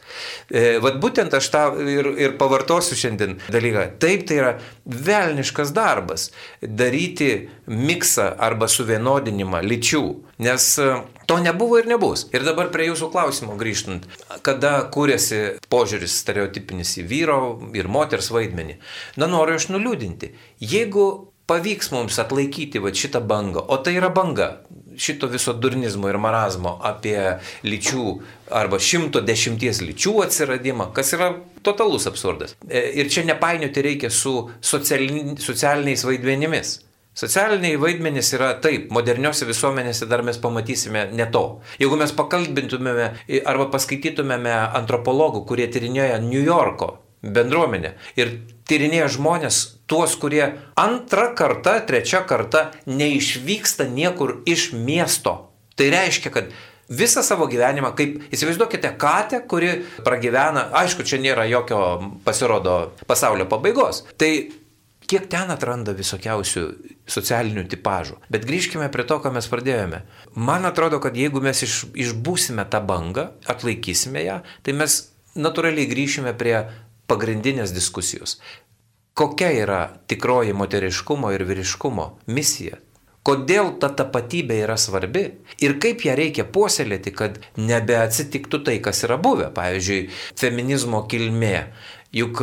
E, 0.50 0.80
vat 0.82 0.98
būtent 1.02 1.34
aš 1.38 1.50
tą 1.54 1.64
ir, 1.86 2.10
ir 2.18 2.34
pavartosiu 2.40 2.98
šiandien 2.98 3.38
dalyką. 3.50 3.86
Taip, 4.02 4.26
tai 4.26 4.40
yra 4.40 4.56
velniškas 4.90 5.70
darbas 5.76 6.30
daryti 6.60 7.46
miksą 7.70 8.32
arba 8.42 8.66
suvienodinimą 8.70 9.62
lyčių. 9.70 10.04
Nes 10.40 10.66
e, 10.80 10.90
to 11.28 11.38
nebuvo 11.44 11.78
ir 11.78 11.88
nebus. 11.90 12.26
Ir 12.32 12.46
dabar 12.46 12.70
prie 12.72 12.88
jūsų 12.88 13.10
klausimo 13.12 13.58
grįžtant, 13.60 14.06
kada 14.46 14.78
kūrėsi 14.92 15.60
požiūris 15.72 16.16
stereotipinis 16.22 16.96
į 17.02 17.06
vyro 17.10 17.40
ir 17.76 17.90
moters 17.92 18.32
vaidmenį. 18.32 18.78
Na, 19.20 19.28
noriu 19.28 19.58
aš 19.60 19.68
nuliūdinti. 19.74 20.32
Jeigu 20.64 21.06
pavyks 21.50 21.90
mums 21.92 22.18
atlaikyti 22.22 22.80
va, 22.82 22.92
šitą 22.94 23.20
bangą, 23.26 23.66
o 23.68 23.80
tai 23.84 23.96
yra 23.98 24.08
banga 24.14 24.54
šito 25.00 25.28
viso 25.30 25.52
durnizmo 25.52 26.08
ir 26.10 26.18
marazmo 26.20 26.76
apie 26.84 27.16
lyčių 27.64 28.04
arba 28.60 28.80
110 28.82 29.84
lyčių 29.86 30.14
atsiradimą, 30.26 30.90
kas 30.96 31.14
yra 31.16 31.32
totalus 31.66 32.08
absurdas. 32.10 32.56
E, 32.68 32.82
ir 33.00 33.10
čia 33.12 33.24
nepainioti 33.28 33.84
reikia 33.86 34.10
su 34.10 34.34
socialiniais 34.60 36.06
vaidmenimis. 36.06 36.78
Socialiniai 37.10 37.74
vaidmenys 37.80 38.30
yra 38.36 38.52
taip, 38.62 38.92
moderniose 38.94 39.48
visuomenėse 39.48 40.06
dar 40.06 40.22
mes 40.22 40.38
pamatysime 40.38 41.08
ne 41.10 41.26
to. 41.34 41.44
Jeigu 41.82 41.98
mes 41.98 42.12
pakalbintumėme 42.14 43.08
arba 43.50 43.66
paskaitytumėme 43.72 44.54
antropologų, 44.78 45.42
kurie 45.48 45.66
tyrinėja 45.72 46.20
New 46.22 46.42
Yorko 46.44 46.92
bendruomenę 47.20 47.96
ir 48.16 48.32
tyrinėja 48.70 49.10
žmonės, 49.16 49.58
tuos, 49.90 50.14
kurie 50.22 50.44
antrą 50.78 51.32
kartą, 51.36 51.80
trečią 51.86 52.22
kartą 52.30 52.68
neišvyksta 52.86 53.88
niekur 53.90 54.38
iš 54.48 54.70
miesto. 54.72 55.50
Tai 55.74 55.90
reiškia, 55.90 56.30
kad 56.30 56.54
visą 56.90 57.22
savo 57.26 57.46
gyvenimą, 57.50 57.92
kaip 57.98 58.32
įsivaizduokite 58.34 58.94
katę, 59.00 59.42
kuri 59.50 59.74
pragyvena, 60.06 60.68
aišku, 60.82 61.06
čia 61.06 61.20
nėra 61.22 61.46
jokio 61.50 61.82
pasirodo 62.26 62.92
pasaulio 63.10 63.46
pabaigos. 63.50 64.04
Tai 64.18 64.30
kiek 65.10 65.26
ten 65.30 65.50
atranda 65.50 65.94
visokiausių 65.96 66.64
socialinių 67.10 67.64
tipažų. 67.72 68.20
Bet 68.30 68.46
grįžkime 68.48 68.86
prie 68.94 69.06
to, 69.08 69.18
ką 69.22 69.32
mes 69.34 69.48
pradėjome. 69.50 70.04
Man 70.38 70.68
atrodo, 70.68 71.00
kad 71.02 71.18
jeigu 71.18 71.42
mes 71.42 71.64
iš, 71.66 71.80
išbūsime 71.98 72.66
tą 72.70 72.82
bangą, 72.86 73.30
atlaikysime 73.50 74.22
ją, 74.26 74.40
tai 74.62 74.76
mes 74.78 75.00
natūraliai 75.34 75.90
grįšime 75.90 76.34
prie 76.38 76.60
pagrindinės 77.10 77.74
diskusijos. 77.74 78.38
Kokia 79.18 79.50
yra 79.64 79.80
tikroji 80.08 80.54
moteriškumo 80.56 81.34
ir 81.34 81.44
vyriškumo 81.48 82.06
misija? 82.30 82.78
kodėl 83.26 83.74
ta 83.80 83.90
tapatybė 83.92 84.62
yra 84.64 84.76
svarbi 84.80 85.26
ir 85.62 85.76
kaip 85.82 86.04
ją 86.06 86.14
reikia 86.18 86.46
puoselėti, 86.48 87.12
kad 87.12 87.36
nebeatsitiktų 87.60 88.62
tai, 88.66 88.78
kas 88.84 89.04
yra 89.06 89.18
buvę. 89.20 89.50
Pavyzdžiui, 89.56 90.06
feminizmo 90.40 91.04
kilmė. 91.10 91.68
Juk 92.16 92.40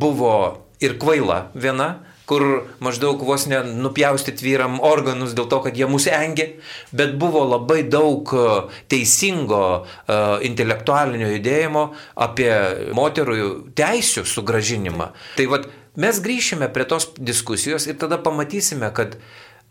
buvo 0.00 0.36
ir 0.82 0.98
kvaila 1.00 1.46
viena, 1.54 1.88
kur 2.26 2.42
maždaug 2.82 3.22
vos 3.22 3.46
nenupjaustyti 3.46 4.42
vyram 4.42 4.80
organus 4.82 5.34
dėl 5.38 5.46
to, 5.50 5.60
kad 5.62 5.78
jie 5.78 5.86
mūsų 5.88 6.12
engia, 6.16 6.48
bet 6.90 7.14
buvo 7.20 7.44
labai 7.46 7.84
daug 7.86 8.32
e, 8.34 8.46
teisingo 8.90 9.62
uh, 9.78 10.42
intelektualinio 10.46 11.28
judėjimo 11.36 11.84
apie 12.26 12.50
moterų 12.98 13.36
teisų 13.78 14.26
sugražinimą. 14.26 15.12
Tai 15.38 15.46
vad 15.52 15.68
mes 16.02 16.18
grįšime 16.22 16.68
prie 16.74 16.88
tos 16.90 17.12
diskusijos 17.18 17.86
ir 17.86 17.98
tada 18.00 18.18
pamatysime, 18.22 18.90
kad 18.96 19.14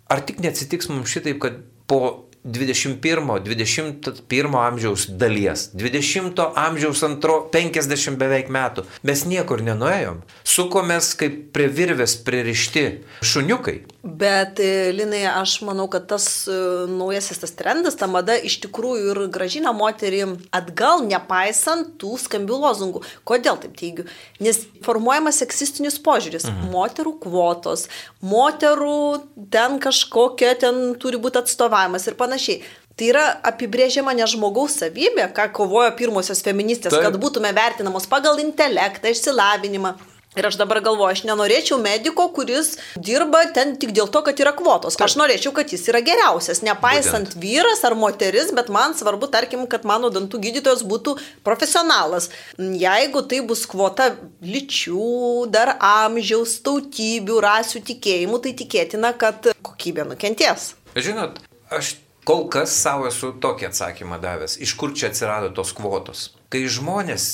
ar 0.08 0.24
tik 0.24 0.40
neatsitiks 0.44 0.88
mums 0.94 1.12
šitaip, 1.12 1.42
kad 1.44 1.60
po 1.92 2.00
21-21 2.46 4.62
amžiaus 4.62 5.10
dalies, 5.10 5.74
20 5.74 6.54
amžiaus 6.56 7.04
antro 7.04 7.50
50 7.52 8.18
beveik 8.22 8.50
metų. 8.54 8.86
Mes 9.04 9.26
niekur 9.26 9.62
nenuėjom. 9.66 10.22
Sukomės 10.46 11.16
kaip 11.18 11.52
prie 11.56 11.68
virvės 11.68 12.16
pririšti 12.22 13.02
šuniukai. 13.26 13.82
Bet, 14.06 14.60
e, 14.62 14.92
Linai, 14.94 15.26
aš 15.26 15.66
manau, 15.66 15.90
kad 15.90 16.06
tas 16.12 16.46
e, 16.46 16.54
naujasis 16.86 17.42
tas 17.42 17.50
trendas, 17.58 17.98
ta 17.98 18.06
mada 18.06 18.38
iš 18.38 18.62
tikrųjų 18.68 19.16
ir 19.16 19.20
gražina 19.34 19.74
moterį 19.74 20.38
atgal, 20.54 21.02
nepaisant 21.10 21.98
tų 21.98 22.14
skambių 22.22 22.62
lozungų. 22.68 23.02
Kodėl 23.26 23.58
taip 23.64 23.74
teigiu? 23.80 24.06
Nes 24.38 24.62
formuojamas 24.86 25.42
seksistinis 25.42 25.98
požiūris. 26.06 26.46
Mhm. 26.52 26.70
Moterų 26.76 27.16
kvotos, 27.26 27.88
moterų 28.22 29.26
ten 29.54 29.80
kažkokia, 29.82 30.54
ten 30.62 30.94
turi 31.02 31.18
būti 31.22 31.42
atstovavimas 31.42 32.06
ir 32.06 32.14
panašiai 32.20 32.35
panašiai. 32.36 32.64
Tai 32.96 33.12
yra 33.12 33.24
apibrėžiama 33.44 34.14
ne 34.16 34.24
žmogaus 34.24 34.80
savybė, 34.80 35.28
ką 35.36 35.50
kovojo 35.52 35.92
pirmosios 36.00 36.42
feministės, 36.44 36.94
Taip. 36.96 37.04
kad 37.04 37.18
būtume 37.20 37.52
vertinamos 37.56 38.08
pagal 38.08 38.40
intelektą, 38.40 39.12
išsilavinimą. 39.12 39.98
Ir 40.36 40.44
aš 40.44 40.58
dabar 40.60 40.82
galvoju, 40.84 41.14
aš 41.16 41.22
nenorėčiau 41.28 41.78
mediko, 41.80 42.26
kuris 42.36 42.74
dirba 43.00 43.46
ten 43.56 43.78
tik 43.80 43.94
dėl 43.96 44.10
to, 44.12 44.20
kad 44.24 44.36
yra 44.44 44.52
kvotos. 44.52 44.98
Aš 45.00 45.16
norėčiau, 45.16 45.54
kad 45.56 45.72
jis 45.72 45.86
yra 45.88 46.02
geriausias, 46.04 46.60
nepaisant 46.60 47.32
Būtent. 47.32 47.40
vyras 47.40 47.84
ar 47.88 47.96
moteris, 47.96 48.52
bet 48.52 48.68
man 48.68 48.96
svarbu, 49.00 49.32
tarkim, 49.32 49.64
kad 49.68 49.88
mano 49.88 50.12
dantų 50.12 50.42
gydytojas 50.44 50.84
būtų 50.84 51.16
profesionalas. 51.44 52.30
Jeigu 52.60 53.24
tai 53.32 53.40
bus 53.48 53.64
kvota 53.64 54.12
lyčių, 54.44 55.48
dar 55.56 55.78
amžiaus, 55.80 56.60
tautybių, 56.68 57.40
rasių 57.40 57.86
tikėjimų, 57.92 58.44
tai 58.44 58.56
tikėtina, 58.60 59.16
kad 59.16 59.54
kokybė 59.64 60.04
nukenties. 60.12 60.74
Žinot, 61.00 61.40
aš 61.72 61.96
Kol 62.26 62.48
kas 62.50 62.74
savo 62.74 63.06
esu 63.06 63.36
tokį 63.38 63.68
atsakymą 63.70 64.18
davęs, 64.22 64.58
iš 64.58 64.74
kur 64.80 64.96
čia 64.98 65.12
atsirado 65.12 65.52
tos 65.54 65.76
kvotos. 65.78 66.32
Kai 66.50 66.64
žmonės 66.66 67.26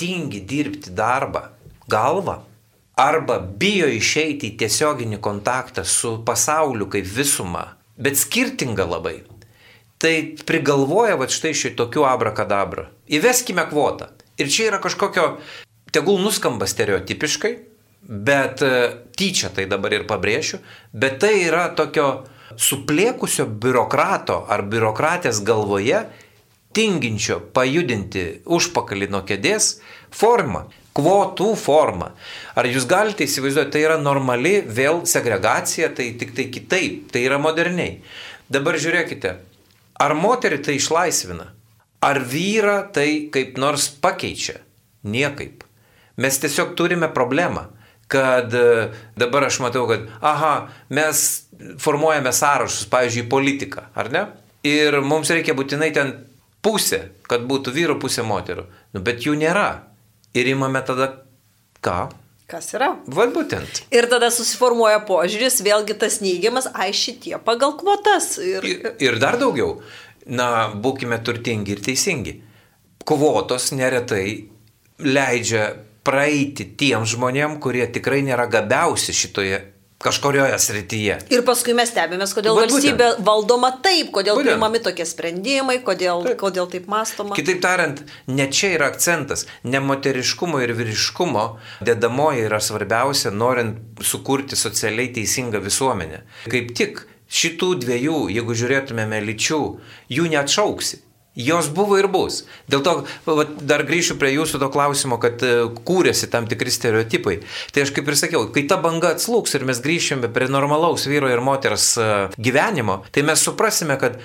tingi 0.00 0.40
dirbti 0.40 0.94
darbą 0.96 1.50
galvą 1.92 2.38
arba 2.98 3.38
bijo 3.40 3.90
išeiti 3.92 4.48
į 4.48 4.56
tiesioginį 4.62 5.18
kontaktą 5.22 5.84
su 5.84 6.16
pasauliu 6.24 6.88
kaip 6.90 7.06
visuma, 7.12 7.66
bet 8.00 8.16
skirtinga 8.16 8.88
labai, 8.88 9.18
tai 10.00 10.14
prigalvoja 10.48 11.18
va 11.20 11.28
štai 11.28 11.52
šitokių 11.52 12.06
abrakadabra. 12.08 12.88
Įveskime 13.04 13.68
kvotą. 13.68 14.10
Ir 14.40 14.48
čia 14.48 14.70
yra 14.70 14.80
kažkokio, 14.80 15.28
tegul 15.92 16.22
nuskamba 16.22 16.66
stereotipiškai, 16.70 17.52
bet 18.08 18.62
e, 18.62 18.72
tyčia 19.18 19.50
tai 19.54 19.66
dabar 19.70 19.92
ir 19.92 20.08
pabrėšiu, 20.08 20.62
bet 20.94 21.18
tai 21.20 21.34
yra 21.44 21.68
tokio 21.76 22.08
suplėkusio 22.56 23.46
biurokrato 23.60 24.44
ar 24.48 24.64
biurokratės 24.70 25.42
galvoje 25.44 26.04
tinginčio 26.76 27.40
pajudinti 27.54 28.24
užpakalį 28.46 29.08
nuo 29.12 29.22
kėdės 29.28 29.78
formą, 30.14 30.66
kvotų 30.96 31.52
formą. 31.58 32.12
Ar 32.58 32.68
jūs 32.68 32.86
galite 32.90 33.26
įsivaizduoti, 33.26 33.72
tai 33.74 33.84
yra 33.84 33.98
normali 34.00 34.58
vėl 34.62 35.04
segregacija, 35.08 35.92
tai 35.94 36.12
tik 36.20 36.34
tai 36.36 36.48
kitaip, 36.54 37.08
tai 37.12 37.24
yra 37.26 37.38
moderniai. 37.42 38.00
Dabar 38.48 38.78
žiūrėkite, 38.80 39.34
ar 40.00 40.14
moterį 40.16 40.60
tai 40.64 40.78
išlaisvina, 40.78 41.50
ar 42.04 42.22
vyrą 42.24 42.80
tai 42.94 43.28
kaip 43.34 43.58
nors 43.60 43.88
pakeičia? 44.02 44.60
Niekaip. 45.08 45.64
Mes 46.18 46.40
tiesiog 46.42 46.74
turime 46.78 47.06
problemą 47.14 47.68
kad 48.08 48.54
e, 48.54 48.88
dabar 49.20 49.48
aš 49.48 49.60
matau, 49.64 49.84
kad, 49.90 50.06
aha, 50.24 50.54
mes 50.94 51.24
formuojame 51.82 52.32
sąrašus, 52.32 52.88
pavyzdžiui, 52.92 53.28
politiką, 53.30 53.88
ar 53.98 54.10
ne? 54.14 54.24
Ir 54.66 55.00
mums 55.04 55.30
reikia 55.32 55.54
būtinai 55.56 55.90
ten 55.94 56.14
pusė, 56.64 57.04
kad 57.30 57.44
būtų 57.48 57.74
vyrų 57.74 57.98
pusė 58.02 58.24
moterų. 58.26 58.66
Nu, 58.96 59.02
bet 59.04 59.26
jų 59.26 59.36
nėra. 59.38 59.68
Ir 60.36 60.50
imame 60.50 60.80
tada 60.86 61.12
ką? 61.84 62.08
Kas 62.48 62.70
yra? 62.72 62.94
Vat 63.12 63.32
būtent. 63.34 63.82
Ir 63.92 64.08
tada 64.08 64.30
susiformuoja 64.32 65.02
požiūris, 65.08 65.60
vėlgi 65.64 65.98
tas 66.00 66.22
neigiamas, 66.24 66.70
ai 66.72 66.90
šitie 66.96 67.36
pagal 67.44 67.74
kvotas. 67.80 68.36
Ir... 68.40 68.64
Ir, 68.64 68.92
ir 69.04 69.18
dar 69.20 69.36
daugiau. 69.40 69.82
Na, 70.28 70.68
būkime 70.72 71.20
turtingi 71.24 71.76
ir 71.76 71.82
teisingi. 71.84 72.38
Kvotos 73.08 73.70
neretai 73.76 74.48
leidžia 75.00 75.68
praeiti 76.08 76.70
tiem 76.80 77.04
žmonėm, 77.08 77.58
kurie 77.62 77.84
tikrai 77.92 78.24
nėra 78.26 78.48
gabiausi 78.50 79.12
šitoje 79.16 79.66
kažkurioje 79.98 80.58
srityje. 80.62 81.16
Ir 81.34 81.42
paskui 81.46 81.74
mes 81.74 81.90
stebėmės, 81.90 82.30
kodėl 82.36 82.54
Vat 82.54 82.70
valstybė 82.70 82.96
būtent. 82.98 83.24
valdoma 83.26 83.70
taip, 83.82 84.12
kodėl 84.14 84.36
būtent. 84.38 84.52
priimami 84.52 84.80
tokie 84.84 85.06
sprendimai, 85.08 85.80
kodėl 85.82 86.22
taip. 86.24 86.38
kodėl 86.38 86.70
taip 86.70 86.86
mąstoma. 86.86 87.34
Kitaip 87.34 87.60
tariant, 87.64 88.04
ne 88.30 88.46
čia 88.46 88.76
yra 88.76 88.92
akcentas, 88.92 89.46
ne 89.64 89.80
moteriškumo 89.82 90.62
ir 90.62 90.72
vyriškumo 90.78 91.44
dedamoji 91.82 92.46
yra 92.46 92.60
svarbiausia, 92.62 93.34
norint 93.34 93.82
sukurti 94.00 94.56
socialiai 94.56 95.10
teisingą 95.18 95.58
visuomenę. 95.66 96.22
Kaip 96.46 96.70
tik 96.78 97.02
šitų 97.28 97.74
dviejų, 97.82 98.22
jeigu 98.30 98.54
žiūrėtumėme 98.54 99.18
lyčių, 99.26 99.62
jų 100.14 100.30
neatšauksi. 100.30 101.02
Jos 101.38 101.68
buvo 101.70 101.94
ir 102.00 102.08
bus. 102.10 102.40
Dėl 102.66 102.82
to 102.82 102.94
va, 103.26 103.44
dar 103.62 103.84
grįšiu 103.86 104.16
prie 104.18 104.32
jūsų 104.34 104.58
to 104.58 104.68
klausimo, 104.74 105.20
kad 105.22 105.42
e, 105.46 105.68
kūrėsi 105.86 106.26
tam 106.32 106.48
tikri 106.50 106.72
stereotipai. 106.74 107.36
Tai 107.70 107.84
aš 107.86 107.92
kaip 107.94 108.10
ir 108.10 108.18
sakiau, 108.18 108.48
kai 108.54 108.66
ta 108.70 108.80
banga 108.82 109.12
atslūks 109.14 109.54
ir 109.54 109.66
mes 109.68 109.78
grįšime 109.84 110.32
prie 110.34 110.50
normalaus 110.50 111.06
vyro 111.06 111.30
ir 111.30 111.44
moters 111.44 111.92
e, 111.94 112.08
gyvenimo, 112.42 113.04
tai 113.14 113.22
mes 113.28 113.46
suprasime, 113.46 113.94
kad 114.02 114.18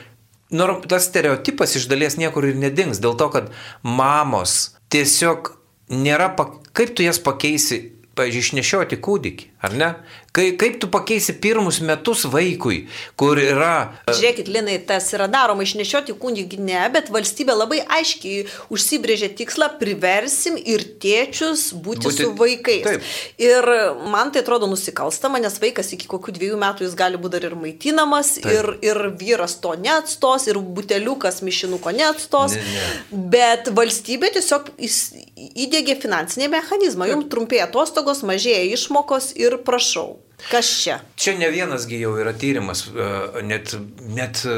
tas 0.89 1.08
stereotipas 1.10 1.77
iš 1.77 1.86
dalies 1.89 2.17
niekur 2.17 2.50
ir 2.50 2.58
nedings. 2.58 3.01
Dėl 3.01 3.17
to, 3.22 3.29
kad 3.34 3.53
mamos 3.86 4.74
tiesiog 4.93 5.53
nėra, 5.93 6.34
kaip 6.74 6.98
tu 6.98 7.05
jas 7.05 7.22
pakeisi 7.22 7.93
pažiūrėjau, 8.17 8.43
išnešioti 8.43 9.00
kūdikį, 9.01 9.46
ar 9.65 9.74
ne? 9.74 9.89
Kai, 10.34 10.56
kaip 10.58 10.80
tu 10.82 10.88
pakeisi 10.90 11.36
pirmus 11.38 11.78
metus 11.86 12.24
vaikui, 12.25 12.88
kur 13.22 13.38
yra... 13.38 13.92
E, 14.10 14.16
Žiūrėkit, 14.18 14.48
Linai, 14.50 14.80
tas 14.82 15.12
yra 15.13 15.28
daroma 15.30 15.62
išnešioti 15.62 16.16
kūdikį, 16.18 16.58
ne, 16.58 16.80
bet 16.90 17.12
valstybė 17.13 17.54
labai 17.54 17.84
aiškiai 18.00 18.48
užsibrėžė 18.74 19.30
tikslą, 19.38 19.68
priversim 19.78 20.58
ir 20.58 20.88
tėčius 21.04 21.68
būti, 21.75 22.08
būti... 22.08 22.25
su 22.25 22.32
vaikais. 22.40 22.88
Taip. 22.88 23.06
Ir 23.46 23.70
man 24.10 24.34
tai 24.34 24.42
atrodo 24.42 24.72
nusikalstama, 24.72 25.38
nes 25.44 25.60
vaikas 25.62 25.94
iki 25.94 26.10
kokių 26.10 26.34
dviejų 26.40 26.58
metų 26.66 26.88
jis 26.88 26.98
gali 26.98 27.22
būti 27.22 27.36
dar 27.38 27.48
ir 27.52 27.58
maitinamas, 27.68 28.34
Taip. 28.40 28.50
ir, 28.58 28.72
ir 28.90 29.04
vyras 29.22 29.60
to 29.62 29.78
neatstos, 29.86 30.50
ir 30.50 30.58
buteliukas 30.58 31.44
mišinuko 31.46 31.94
neatstos, 31.94 32.58
ne, 32.58 32.66
ne. 32.74 33.22
bet 33.38 33.70
valstybė 33.70 34.34
tiesiog 34.40 34.74
įdėgė 34.82 36.02
finansinį 36.02 36.50
mechanizmą, 36.58 37.13
jums 37.13 37.30
trumpėja 37.30 37.70
atostogos, 37.70 38.25
mažėja 38.25 38.66
išmokos 38.74 39.36
ir 39.38 39.62
prašau. 39.62 40.23
Kas 40.52 40.68
čia? 40.84 40.98
Čia 41.16 41.36
ne 41.40 41.48
vienasgi 41.54 42.00
jau 42.02 42.14
yra 42.20 42.34
tyrimas, 42.38 42.84
e, 42.88 43.08
net, 43.48 43.74
net 44.16 44.42
e, 44.50 44.56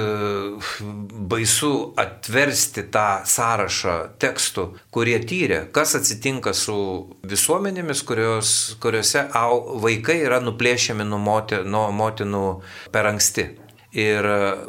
baisu 1.31 1.71
atversti 2.01 2.85
tą 2.93 3.25
sąrašą 3.29 3.97
tekstų, 4.21 4.65
kurie 4.95 5.17
tyrė, 5.27 5.65
kas 5.75 5.95
atsitinka 5.99 6.55
su 6.57 6.77
visuomenėmis, 7.27 8.01
kurios, 8.07 8.55
kuriuose 8.83 9.27
au, 9.37 9.61
vaikai 9.85 10.21
yra 10.25 10.41
nuplėšiami 10.43 11.05
nuo, 11.07 11.21
motinų 12.01 12.47
per 12.91 13.11
anksti. 13.13 13.49
Ir... 13.95 14.25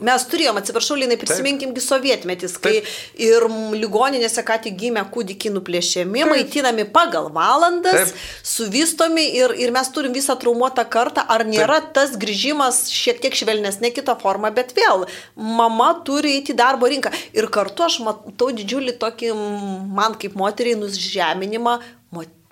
Mes 0.06 0.25
turėjom, 0.30 0.61
atsiprašau, 0.61 0.95
Linai, 1.00 1.16
prisiminkimgi 1.18 1.83
sovietmetis, 1.83 2.54
kai 2.62 2.76
Taip. 2.76 2.90
ir 3.26 3.47
ligoninėse 3.75 4.45
ką 4.47 4.61
tik 4.68 4.76
gimė 4.78 5.02
kūdikiai 5.11 5.50
nuplėšiami, 5.56 6.23
Taip. 6.23 6.30
maitinami 6.30 6.85
pagal 6.95 7.26
valandas, 7.35 8.12
Taip. 8.12 8.28
suvystomi 8.47 9.25
ir, 9.40 9.56
ir 9.59 9.75
mes 9.75 9.90
turim 9.95 10.14
visą 10.14 10.38
traumuotą 10.38 10.87
kartą. 10.92 11.25
Ar 11.26 11.42
nėra 11.49 11.80
Taip. 11.83 11.90
tas 11.99 12.14
grįžimas 12.23 12.85
šiek 12.95 13.18
tiek 13.25 13.35
švelnesnė 13.35 13.90
kita 13.97 14.14
forma, 14.21 14.52
bet 14.54 14.71
vėl, 14.78 15.09
mama 15.35 15.90
turi 16.06 16.37
eiti 16.38 16.54
į 16.54 16.61
darbo 16.62 16.87
rinką. 16.90 17.11
Ir 17.35 17.50
kartu 17.50 17.88
aš 17.88 17.99
matau 18.06 18.52
didžiulį 18.54 18.95
tokį 19.02 19.35
man 19.97 20.14
kaip 20.21 20.38
moteriai 20.38 20.78
nužeminimą 20.78 21.80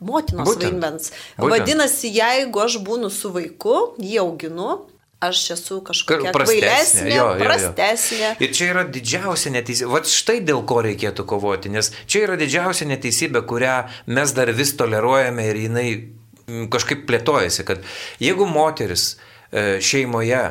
motinos 0.05 0.57
vaidmens. 0.59 1.13
Vadinasi, 1.39 2.11
jeigu 2.19 2.61
aš 2.65 2.81
būnu 2.85 3.11
su 3.15 3.31
vaiku, 3.35 3.95
jį 4.03 4.19
auginu, 4.25 4.83
aš 5.23 5.43
esu 5.55 5.79
kažkokia 5.85 6.33
prastesnė, 6.35 7.13
jo, 7.15 7.27
jo, 7.29 7.45
prastesnė. 7.45 8.33
Ir 8.43 8.53
čia 8.57 8.71
yra 8.73 8.85
didžiausia 8.89 9.53
neteisybė. 9.55 9.91
Vat 9.93 10.11
štai 10.11 10.41
dėl 10.47 10.65
ko 10.69 10.81
reikėtų 10.85 11.27
kovoti, 11.29 11.73
nes 11.73 11.93
čia 12.11 12.25
yra 12.27 12.39
didžiausia 12.41 12.89
neteisybė, 12.91 13.45
kurią 13.49 13.77
mes 14.17 14.35
dar 14.37 14.53
vis 14.57 14.75
toleruojame 14.79 15.47
ir 15.51 15.63
jinai 15.67 15.87
mm, 15.95 16.67
kažkaip 16.75 17.07
plėtojasi, 17.09 17.67
kad 17.69 17.85
jeigu 18.23 18.49
moteris 18.51 19.15
e, 19.15 19.81
šeimoje 19.85 20.45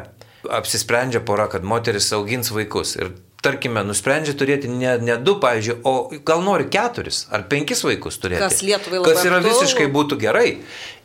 apsisprendžia 0.52 1.24
pora, 1.24 1.48
kad 1.52 1.64
moteris 1.64 2.12
augins 2.16 2.52
vaikus 2.54 2.98
ir 3.00 3.14
tarkime, 3.44 3.84
nusprendžia 3.88 4.36
turėti 4.40 4.72
ne, 4.72 4.96
ne 5.04 5.18
du, 5.22 5.36
pavyzdžiui, 5.44 5.78
o 5.88 5.94
gal 6.26 6.44
nori 6.46 6.70
keturis 6.72 7.26
ar 7.34 7.46
penkis 7.52 7.84
vaikus 7.86 8.20
turėti. 8.24 8.42
Kas 8.44 8.64
Lietuvai 8.66 9.02
labai. 9.02 9.14
Kas 9.14 9.28
yra 9.30 9.40
visiškai 9.44 9.88
būtų 9.94 10.20
gerai. 10.24 10.50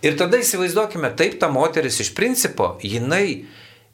Ir 0.07 0.19
tada 0.21 0.41
įsivaizduokime, 0.41 1.11
taip 1.19 1.39
ta 1.43 1.51
moteris 1.53 1.99
iš 2.05 2.13
principo, 2.17 2.77
jinai 2.85 3.47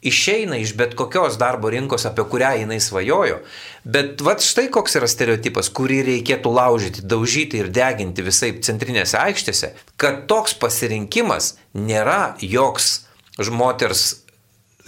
išeina 0.05 0.59
iš 0.61 0.75
bet 0.77 0.93
kokios 0.95 1.39
darbo 1.41 1.71
rinkos, 1.73 2.05
apie 2.05 2.25
kurią 2.29 2.51
jinai 2.61 2.77
svajojo. 2.83 3.39
Bet 3.83 4.21
vad 4.25 4.43
štai 4.45 4.67
koks 4.73 4.99
yra 4.99 5.09
stereotipas, 5.09 5.71
kurį 5.73 6.03
reikėtų 6.11 6.51
laužyti, 6.53 7.05
daužyti 7.09 7.63
ir 7.63 7.71
deginti 7.73 8.25
visai 8.25 8.51
centrinėse 8.65 9.17
aikštėse, 9.17 9.71
kad 9.97 10.25
toks 10.29 10.53
pasirinkimas 10.61 11.55
nėra 11.73 12.35
joks 12.41 12.99
moters 13.51 14.24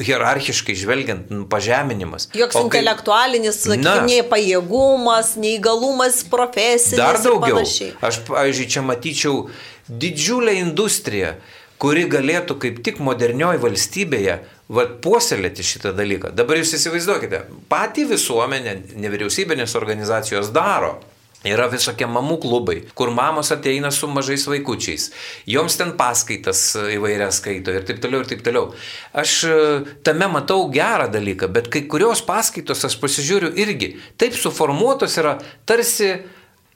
hierarchiškai 0.04 0.76
žvelgiant, 0.78 1.30
pažeminimas. 1.50 2.30
Joks 2.38 2.58
o 2.60 2.66
intelektualinis, 2.68 3.62
kai, 3.64 3.78
sakykime, 3.78 4.06
nei 4.06 4.26
pajėgumas, 4.30 5.34
neįgalumas 5.42 6.22
profesinis. 6.30 7.00
Dar 7.02 7.18
daugiau. 7.24 7.64
Aš, 7.64 8.22
pavyzdžiui, 8.28 8.68
čia 8.76 8.86
matyčiau 8.86 9.48
didžiulę 9.90 10.54
industriją, 10.62 11.34
kuri 11.82 12.06
galėtų 12.10 12.58
kaip 12.62 12.80
tik 12.86 13.02
modernioji 13.04 13.62
valstybėje 13.64 14.38
vat, 14.74 14.98
puoselėti 15.04 15.66
šitą 15.66 15.94
dalyką. 15.98 16.34
Dabar 16.38 16.62
jūs 16.62 16.76
įsivaizduokite, 16.78 17.44
pati 17.72 18.06
visuomenė, 18.10 18.80
nevyriausybinės 19.02 19.78
organizacijos 19.80 20.54
daro. 20.54 20.98
Yra 21.46 21.68
visokie 21.70 22.08
mamų 22.10 22.40
klubai, 22.42 22.80
kur 22.98 23.12
mamos 23.14 23.52
ateina 23.54 23.92
su 23.94 24.08
mažais 24.10 24.48
vaikučiais. 24.50 25.12
Joms 25.46 25.78
ten 25.78 25.92
paskaitas 26.00 26.62
įvairias 26.96 27.38
skaito 27.42 27.76
ir 27.76 27.86
taip 27.86 28.02
toliau 28.02 28.24
ir 28.24 28.32
taip 28.32 28.42
toliau. 28.46 28.72
Aš 29.14 29.36
e, 29.46 29.60
tame 30.08 30.32
matau 30.34 30.66
gerą 30.74 31.06
dalyką, 31.14 31.52
bet 31.54 31.70
kai 31.74 31.84
kurios 31.92 32.24
paskaitos 32.26 32.82
aš 32.90 32.98
pasižiūriu 33.04 33.54
irgi 33.54 33.94
taip 34.18 34.34
suformuotos 34.34 35.20
yra 35.22 35.38
tarsi 35.70 36.16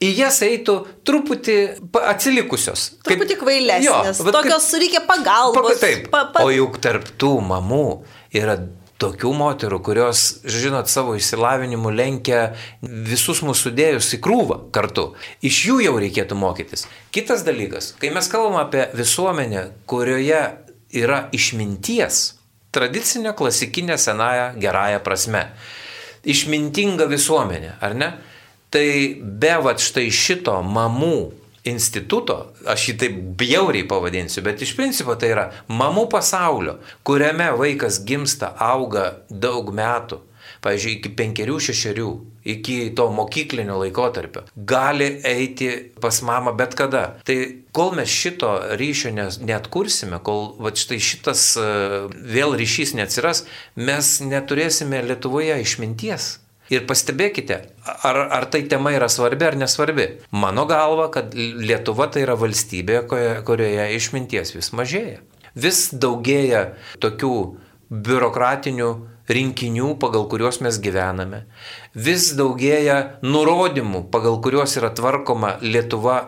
į 0.02 0.10
jas 0.18 0.38
eitų 0.46 0.76
truputį 1.06 1.56
atsilikusios. 2.10 2.86
Truputį 3.06 3.38
kvailesnės. 3.42 4.22
Jo, 4.22 4.30
tokios 4.34 4.68
kaip, 4.70 4.78
reikia 4.82 5.02
pagalbos. 5.08 5.82
Taip. 5.82 6.06
Pa, 6.14 6.24
pa... 6.34 6.46
O 6.46 6.54
juk 6.54 6.78
tarptų 6.82 7.34
mamų 7.50 7.84
yra 8.38 8.60
tokių 9.02 9.32
moterų, 9.36 9.78
kurios, 9.84 10.22
žinot, 10.46 10.90
savo 10.90 11.16
išsilavinimu 11.18 11.90
lenkia 11.92 12.52
visus 12.82 13.42
mūsų 13.44 13.74
dėjus 13.76 14.12
į 14.16 14.20
krūvą 14.24 14.58
kartu. 14.74 15.10
Iš 15.44 15.60
jų 15.68 15.78
jau 15.86 15.96
reikėtų 16.02 16.38
mokytis. 16.38 16.86
Kitas 17.14 17.44
dalykas, 17.46 17.92
kai 18.00 18.12
mes 18.14 18.30
kalbame 18.32 18.62
apie 18.62 18.86
visuomenę, 18.96 19.66
kurioje 19.90 20.42
yra 21.02 21.26
išminties, 21.34 22.22
tradicinė, 22.72 23.34
klasikinė, 23.36 23.98
senaja, 24.00 24.52
gerąją 24.60 25.02
prasme. 25.04 25.46
Išmintinga 26.22 27.08
visuomenė, 27.10 27.76
ar 27.82 27.96
ne? 27.98 28.12
Tai 28.72 28.86
be 29.20 29.56
va 29.60 29.74
štai 29.76 30.06
šito 30.14 30.54
mamų 30.64 31.41
instituto, 31.68 32.52
aš 32.66 32.88
jį 32.88 32.96
taip 32.98 33.22
bjauriai 33.38 33.86
pavadinsiu, 33.88 34.42
bet 34.42 34.62
iš 34.64 34.74
principo 34.78 35.14
tai 35.18 35.30
yra 35.34 35.46
mamų 35.70 36.08
pasaulio, 36.10 36.78
kuriame 37.06 37.52
vaikas 37.58 38.02
gimsta, 38.06 38.50
auga 38.58 39.22
daug 39.30 39.70
metų, 39.74 40.18
pavyzdžiui, 40.62 40.98
iki 40.98 41.12
penkerių, 41.18 41.58
šešerių, 41.62 42.10
iki 42.52 42.76
to 42.98 43.06
mokyklinio 43.14 43.78
laikotarpio, 43.78 44.44
gali 44.56 45.08
eiti 45.26 45.70
pas 46.02 46.18
mamą 46.26 46.54
bet 46.58 46.74
kada. 46.78 47.04
Tai 47.26 47.36
kol 47.74 47.94
mes 47.98 48.10
šito 48.10 48.50
ryšio 48.78 49.14
net 49.14 49.70
kursime, 49.72 50.18
kol 50.24 50.52
va, 50.62 50.74
štai 50.74 50.98
šitas 51.02 51.46
e, 51.60 51.66
vėl 52.10 52.56
ryšys 52.58 52.96
neatsiras, 52.98 53.46
mes 53.78 54.14
neturėsime 54.26 55.02
Lietuvoje 55.06 55.60
išminties. 55.62 56.32
Ir 56.72 56.86
pastebėkite, 56.88 57.58
ar, 58.08 58.18
ar 58.32 58.46
tai 58.52 58.62
tema 58.70 58.94
yra 58.96 59.10
svarbi 59.12 59.44
ar 59.44 59.58
nesvarbi. 59.60 60.06
Mano 60.32 60.64
galva, 60.70 61.10
kad 61.12 61.34
Lietuva 61.36 62.06
tai 62.08 62.24
yra 62.24 62.36
valstybė, 62.40 63.02
kurioje 63.44 63.88
išminties 63.98 64.54
vis 64.56 64.72
mažėja. 64.72 65.20
Vis 65.52 65.90
daugėja 65.92 66.70
tokių 67.02 67.34
biurokratinių 67.92 68.92
rinkinių, 69.32 69.94
pagal 70.00 70.24
kuriuos 70.32 70.62
mes 70.64 70.78
gyvename. 70.82 71.44
Vis 71.92 72.30
daugėja 72.38 73.18
nurodymų, 73.24 74.06
pagal 74.14 74.40
kuriuos 74.44 74.78
yra 74.80 74.92
tvarkoma 74.96 75.58
Lietuva 75.60 76.22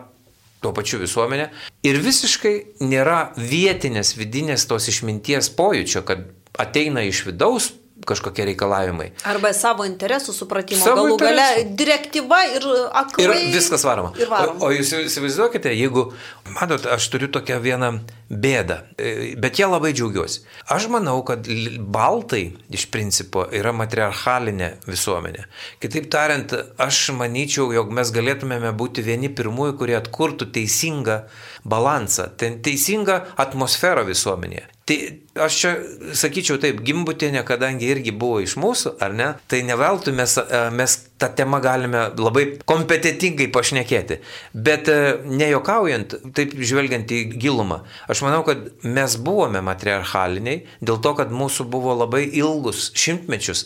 tuo 0.61 0.73
pačiu 0.73 1.01
visuomenė. 1.01 1.49
Ir 1.85 1.99
visiškai 2.01 2.53
nėra 2.85 3.31
vietinės 3.37 4.15
vidinės 4.17 4.65
tos 4.69 4.89
išminties 4.89 5.51
pojūčio, 5.57 6.05
kad 6.07 6.25
ateina 6.61 7.03
iš 7.05 7.25
vidaus 7.27 7.73
kažkokie 8.07 8.45
reikalavimai. 8.51 9.09
Arba 9.27 9.51
savo 9.55 9.85
interesų 9.87 10.35
supratimo. 10.35 10.81
Savo 10.83 11.05
galų 11.05 11.17
gale 11.21 11.47
direktyva 11.77 12.41
ir 12.53 12.67
aklai. 12.91 13.25
Ir 13.25 13.55
viskas 13.55 13.85
varoma. 13.87 14.13
Ir 14.19 14.29
varoma. 14.31 14.59
o, 14.61 14.69
o 14.69 14.75
jūs 14.75 14.93
įsivaizduokite, 15.05 15.73
jeigu, 15.75 16.07
matot, 16.55 16.85
aš 16.95 17.07
turiu 17.13 17.29
tokią 17.33 17.59
vieną 17.63 17.91
bėdą, 18.29 18.77
e, 18.97 19.33
bet 19.41 19.59
ją 19.61 19.69
labai 19.71 19.93
džiaugiuosi. 19.95 20.43
Aš 20.73 20.87
manau, 20.93 21.19
kad 21.27 21.47
baltai 21.95 22.43
iš 22.73 22.87
principo 22.93 23.45
yra 23.53 23.73
matriarchalinė 23.75 24.71
visuomenė. 24.89 25.45
Kitaip 25.83 26.09
tariant, 26.13 26.55
aš 26.81 27.09
manyčiau, 27.17 27.71
jog 27.75 27.93
mes 27.95 28.13
galėtumėme 28.13 28.73
būti 28.77 29.05
vieni 29.05 29.29
pirmųjų, 29.33 29.77
kurie 29.81 29.97
atkurtų 29.99 30.49
teisingą 30.55 31.23
balansą, 31.65 32.29
teisingą 32.39 33.21
atmosferą 33.41 34.05
visuomenėje. 34.07 34.74
Tai 34.85 34.95
aš 35.41 35.55
čia 35.57 35.69
sakyčiau 36.13 36.59
taip, 36.61 36.83
gimbutėnė, 36.85 37.41
kadangi 37.47 37.87
irgi 37.89 38.11
buvo 38.13 38.37
iš 38.43 38.53
mūsų, 38.61 38.91
ar 39.01 39.15
ne, 39.17 39.31
tai 39.49 39.63
neveltui 39.65 40.11
mes, 40.13 40.35
e, 40.37 40.59
mes 40.77 40.93
tą 41.17 41.31
temą 41.33 41.57
galime 41.63 42.03
labai 42.13 42.43
kompetitingai 42.69 43.47
pašnekėti. 43.55 44.19
Bet 44.53 44.91
e, 44.93 44.97
nejokaujant, 45.25 46.13
taip 46.37 46.53
žvelgiant 46.61 47.09
į 47.09 47.23
gilumą, 47.33 47.79
aš 48.05 48.21
manau, 48.27 48.43
kad 48.45 48.67
mes 48.85 49.15
buvome 49.25 49.63
matriarchaliniai 49.65 50.61
dėl 50.85 51.01
to, 51.01 51.15
kad 51.17 51.33
mūsų 51.33 51.65
buvo 51.73 51.95
labai 52.03 52.21
ilgus 52.37 52.91
šimtmečius 52.93 53.65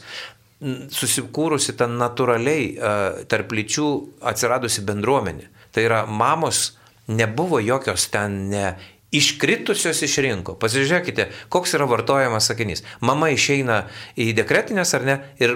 susikūrusi 0.96 1.76
ten 1.80 2.00
natūraliai 2.00 2.64
e, 2.72 2.94
tarp 3.32 3.52
lyčių 3.60 3.90
atsiradusi 4.32 4.88
bendruomenė. 4.88 5.52
Tai 5.76 5.84
yra 5.84 6.00
mamos 6.08 6.78
nebuvo 7.12 7.60
jokios 7.60 8.08
ten 8.14 8.46
ne 8.54 8.66
Iškritusios 9.16 10.04
iš 10.06 10.20
rinko. 10.22 10.54
Pasižiūrėkite, 10.62 11.30
koks 11.50 11.74
yra 11.78 11.88
vartojamas 11.90 12.50
sakinys. 12.52 12.84
Mama 13.02 13.32
išeina 13.34 13.88
į 14.20 14.32
dekretinės 14.38 14.94
ar 14.98 15.08
ne 15.08 15.16
ir 15.42 15.56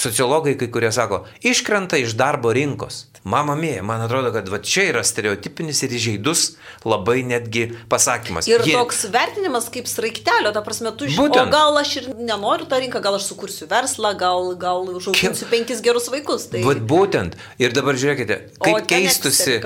sociologai 0.00 0.56
kai 0.58 0.70
kurie 0.72 0.90
sako, 0.94 1.24
iškrenta 1.46 2.00
iš 2.00 2.16
darbo 2.18 2.52
rinkos. 2.56 3.06
Mama 3.20 3.52
mėja, 3.52 3.82
man 3.84 4.00
atrodo, 4.00 4.30
kad 4.32 4.46
va 4.48 4.62
čia 4.64 4.86
yra 4.88 5.02
stereotipinis 5.04 5.82
ir 5.84 5.92
įžeidus 5.92 6.44
labai 6.88 7.18
netgi 7.28 7.66
pasakymas. 7.92 8.48
Ir 8.48 8.64
Jie... 8.64 8.72
toks 8.78 9.02
vertinimas 9.12 9.68
kaip 9.72 9.90
sraigtelio, 9.90 10.54
ta 10.56 10.62
prasme, 10.64 10.94
tu 10.96 11.04
žinai, 11.10 11.28
o 11.28 11.44
gal 11.52 11.76
aš 11.82 11.92
ir 12.00 12.08
nenoriu 12.16 12.64
tą 12.70 12.80
rinką, 12.80 13.02
gal 13.04 13.18
aš 13.18 13.28
sukursiu 13.28 13.68
verslą, 13.68 14.14
gal, 14.16 14.54
gal 14.60 14.88
užauginsiu 14.96 15.50
penkis 15.52 15.84
gerus 15.84 16.08
vaikus. 16.12 16.48
Tai... 16.48 16.64
Vat 16.64 16.80
būtent. 16.80 17.36
Ir 17.60 17.76
dabar 17.76 18.00
žiūrėkite, 18.00 18.40
kaip 18.56 18.88
keistusi. 18.88 19.60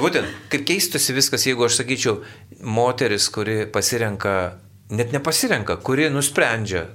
Būtent, 0.00 0.32
kaip 0.54 0.64
keistusi 0.72 1.16
viskas, 1.20 1.44
jeigu 1.44 1.68
aš 1.68 1.82
sakyčiau, 1.82 2.22
moteris, 2.64 3.28
kuri 3.28 3.66
pasirenka 3.68 4.56
net 4.90 5.12
nepasirenka, 5.12 5.76
kuri 5.82 6.08
nusprendžia 6.10 6.86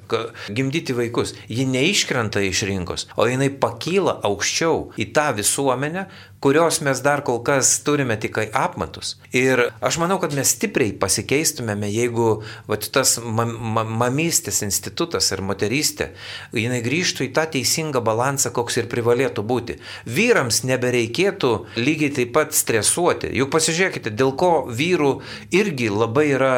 gimdyti 0.49 0.95
vaikus. 0.95 1.33
Ji 1.51 1.65
neiškrenta 1.67 2.43
iš 2.45 2.63
rinkos, 2.69 3.07
o 3.19 3.27
jinai 3.27 3.49
pakyla 3.51 4.19
aukščiau 4.27 4.91
į 5.01 5.09
tą 5.15 5.31
visuomenę, 5.37 6.07
kurios 6.41 6.81
mes 6.81 6.99
dar 7.05 7.21
kol 7.21 7.39
kas 7.45 7.69
turime 7.85 8.17
tik 8.19 8.39
apmatus. 8.57 9.13
Ir 9.31 9.67
aš 9.79 9.99
manau, 10.01 10.17
kad 10.21 10.33
mes 10.33 10.55
stipriai 10.55 10.95
pasikeistumėme, 10.97 11.85
jeigu 11.93 12.41
vat, 12.69 12.87
tas 12.95 13.19
mam, 13.21 13.53
mam, 13.77 13.91
mamystės 14.01 14.63
institutas 14.65 15.29
ir 15.31 15.43
moterystė, 15.45 16.09
jinai 16.57 16.81
grįžtų 16.81 17.27
į 17.27 17.31
tą 17.37 17.45
teisingą 17.53 18.01
balansą, 18.01 18.49
koks 18.55 18.81
ir 18.81 18.89
privalėtų 18.89 19.45
būti. 19.45 19.77
Vyrams 20.09 20.63
nebereikėtų 20.65 21.53
lygiai 21.77 22.11
taip 22.17 22.33
pat 22.33 22.57
stresuoti. 22.57 23.29
Juk 23.37 23.53
pasižiūrėkite, 23.53 24.09
dėl 24.09 24.33
ko 24.33 24.65
vyrų 24.65 25.13
irgi 25.53 25.91
labai 25.93 26.31
yra 26.33 26.53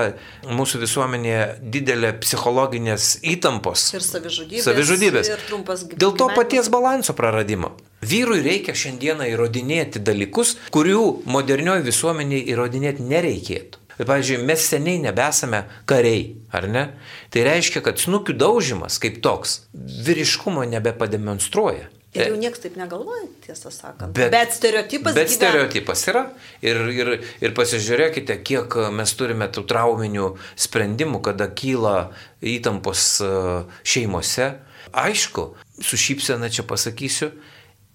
mūsų 0.48 0.86
visuomenėje 0.86 1.48
didelė 1.76 2.16
psichologinės 2.24 3.18
įtampos. 3.36 3.90
Ir 3.98 4.08
savižudybės. 4.08 4.68
Savižudybės. 4.70 5.34
Ir 5.36 5.50
trumpas 5.50 5.84
gyvenimas. 5.84 6.06
Dėl 6.06 6.16
to 6.24 6.32
paties 6.38 6.72
balanso 6.72 7.18
praradimo. 7.18 7.76
Vyrui 8.04 8.42
reikia 8.44 8.76
šiandieną 8.78 9.28
įrodinėti 9.32 10.02
dalykus, 10.04 10.58
kurių 10.74 11.24
modernioji 11.30 11.88
visuomeniai 11.88 12.44
įrodinėti 12.54 13.06
nereikėtų. 13.08 13.80
Pavyzdžiui, 13.94 14.40
mes 14.48 14.62
seniai 14.72 15.00
nebesame 15.04 15.64
kariai, 15.90 16.24
ar 16.52 16.66
ne? 16.70 16.86
Tai 17.34 17.44
reiškia, 17.46 17.84
kad 17.86 18.02
snukių 18.02 18.34
daužimas 18.42 18.98
kaip 19.02 19.20
toks 19.24 19.68
vyriškumo 19.74 20.66
nebepademonstruoja. 20.72 21.92
Ir 22.14 22.30
jau 22.30 22.38
niekas 22.38 22.62
taip 22.62 22.76
negalvoja, 22.78 23.26
tiesą 23.42 23.72
sakant. 23.74 24.14
Bet, 24.14 24.30
bet 24.34 24.54
stereotipas. 24.54 25.16
Bet 25.16 25.32
gyven... 25.32 25.34
stereotipas 25.34 26.04
yra. 26.12 26.28
Ir, 26.62 26.82
ir, 26.94 27.10
ir 27.42 27.56
pasižiūrėkite, 27.58 28.38
kiek 28.46 28.78
mes 28.94 29.14
turime 29.18 29.48
tų 29.50 29.66
trauminių 29.70 30.28
sprendimų, 30.66 31.24
kada 31.26 31.48
kyla 31.50 31.96
įtampos 32.54 33.08
e, 33.26 33.32
šeimose. 33.82 34.52
Aišku, 34.94 35.48
su 35.82 35.98
šypsena 35.98 36.52
čia 36.54 36.68
pasakysiu, 36.70 37.32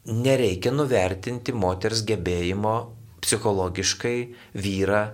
nereikia 0.09 0.73
nuvertinti 0.75 1.55
moters 1.55 2.03
gebėjimo 2.09 2.77
psichologiškai 3.25 4.19
vyrą 4.57 5.07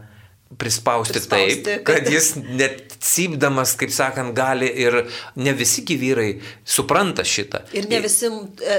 prispausti, 0.59 1.13
prispausti. 1.13 1.63
taip, 1.63 1.85
kad 1.87 2.09
jis 2.11 2.35
net 2.37 2.95
cypdamas, 3.03 3.75
kaip 3.79 3.91
sakant, 3.95 4.35
gali 4.37 4.69
ir 4.69 5.01
ne 5.41 5.55
visi 5.57 5.83
vyrai 5.99 6.29
supranta 6.65 7.25
šitą. 7.27 7.65
Ir 7.75 7.89
ne 7.91 8.01
visi 8.05 8.31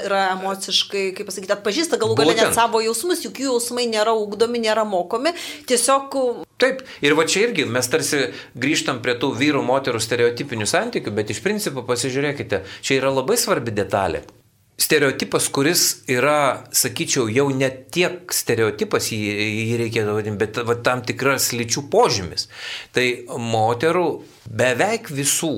yra 0.05 0.29
emociškai, 0.35 1.09
kaip 1.17 1.27
pasakyti, 1.27 1.53
atpažįsta 1.57 1.99
galų 2.01 2.15
galę 2.21 2.37
net 2.37 2.55
savo 2.55 2.81
jausmus, 2.83 3.25
juk 3.25 3.41
jų 3.43 3.51
jausmai 3.55 3.87
nėra 3.91 4.15
ugdomi, 4.15 4.61
nėra 4.63 4.85
mokomi, 4.87 5.35
tiesiog... 5.67 6.15
Taip, 6.61 6.85
ir 7.03 7.17
va 7.19 7.25
čia 7.27 7.49
irgi 7.49 7.65
mes 7.67 7.91
tarsi 7.91 8.29
grįžtam 8.55 9.01
prie 9.03 9.17
tų 9.19 9.33
vyrų 9.35 9.65
moterų 9.67 9.99
stereotipinių 9.99 10.69
santykių, 10.69 11.11
bet 11.17 11.35
iš 11.35 11.43
principo 11.43 11.83
pasižiūrėkite, 11.83 12.63
čia 12.79 13.01
yra 13.01 13.11
labai 13.11 13.35
svarbi 13.41 13.75
detalė 13.75 14.23
stereotipas, 14.77 15.47
kuris 15.55 15.83
yra, 16.11 16.65
sakyčiau, 16.75 17.29
jau 17.31 17.47
ne 17.55 17.69
tiek 17.95 18.33
stereotipas 18.35 19.09
jį, 19.13 19.19
jį 19.69 19.77
reikėtų 19.85 20.17
vadinti, 20.17 20.41
bet 20.41 20.59
va, 20.67 20.75
tam 20.83 21.03
tikras 21.07 21.51
lyčių 21.55 21.85
požymis. 21.91 22.49
Tai 22.95 23.05
moterų 23.39 24.07
beveik 24.51 25.11
visų 25.15 25.55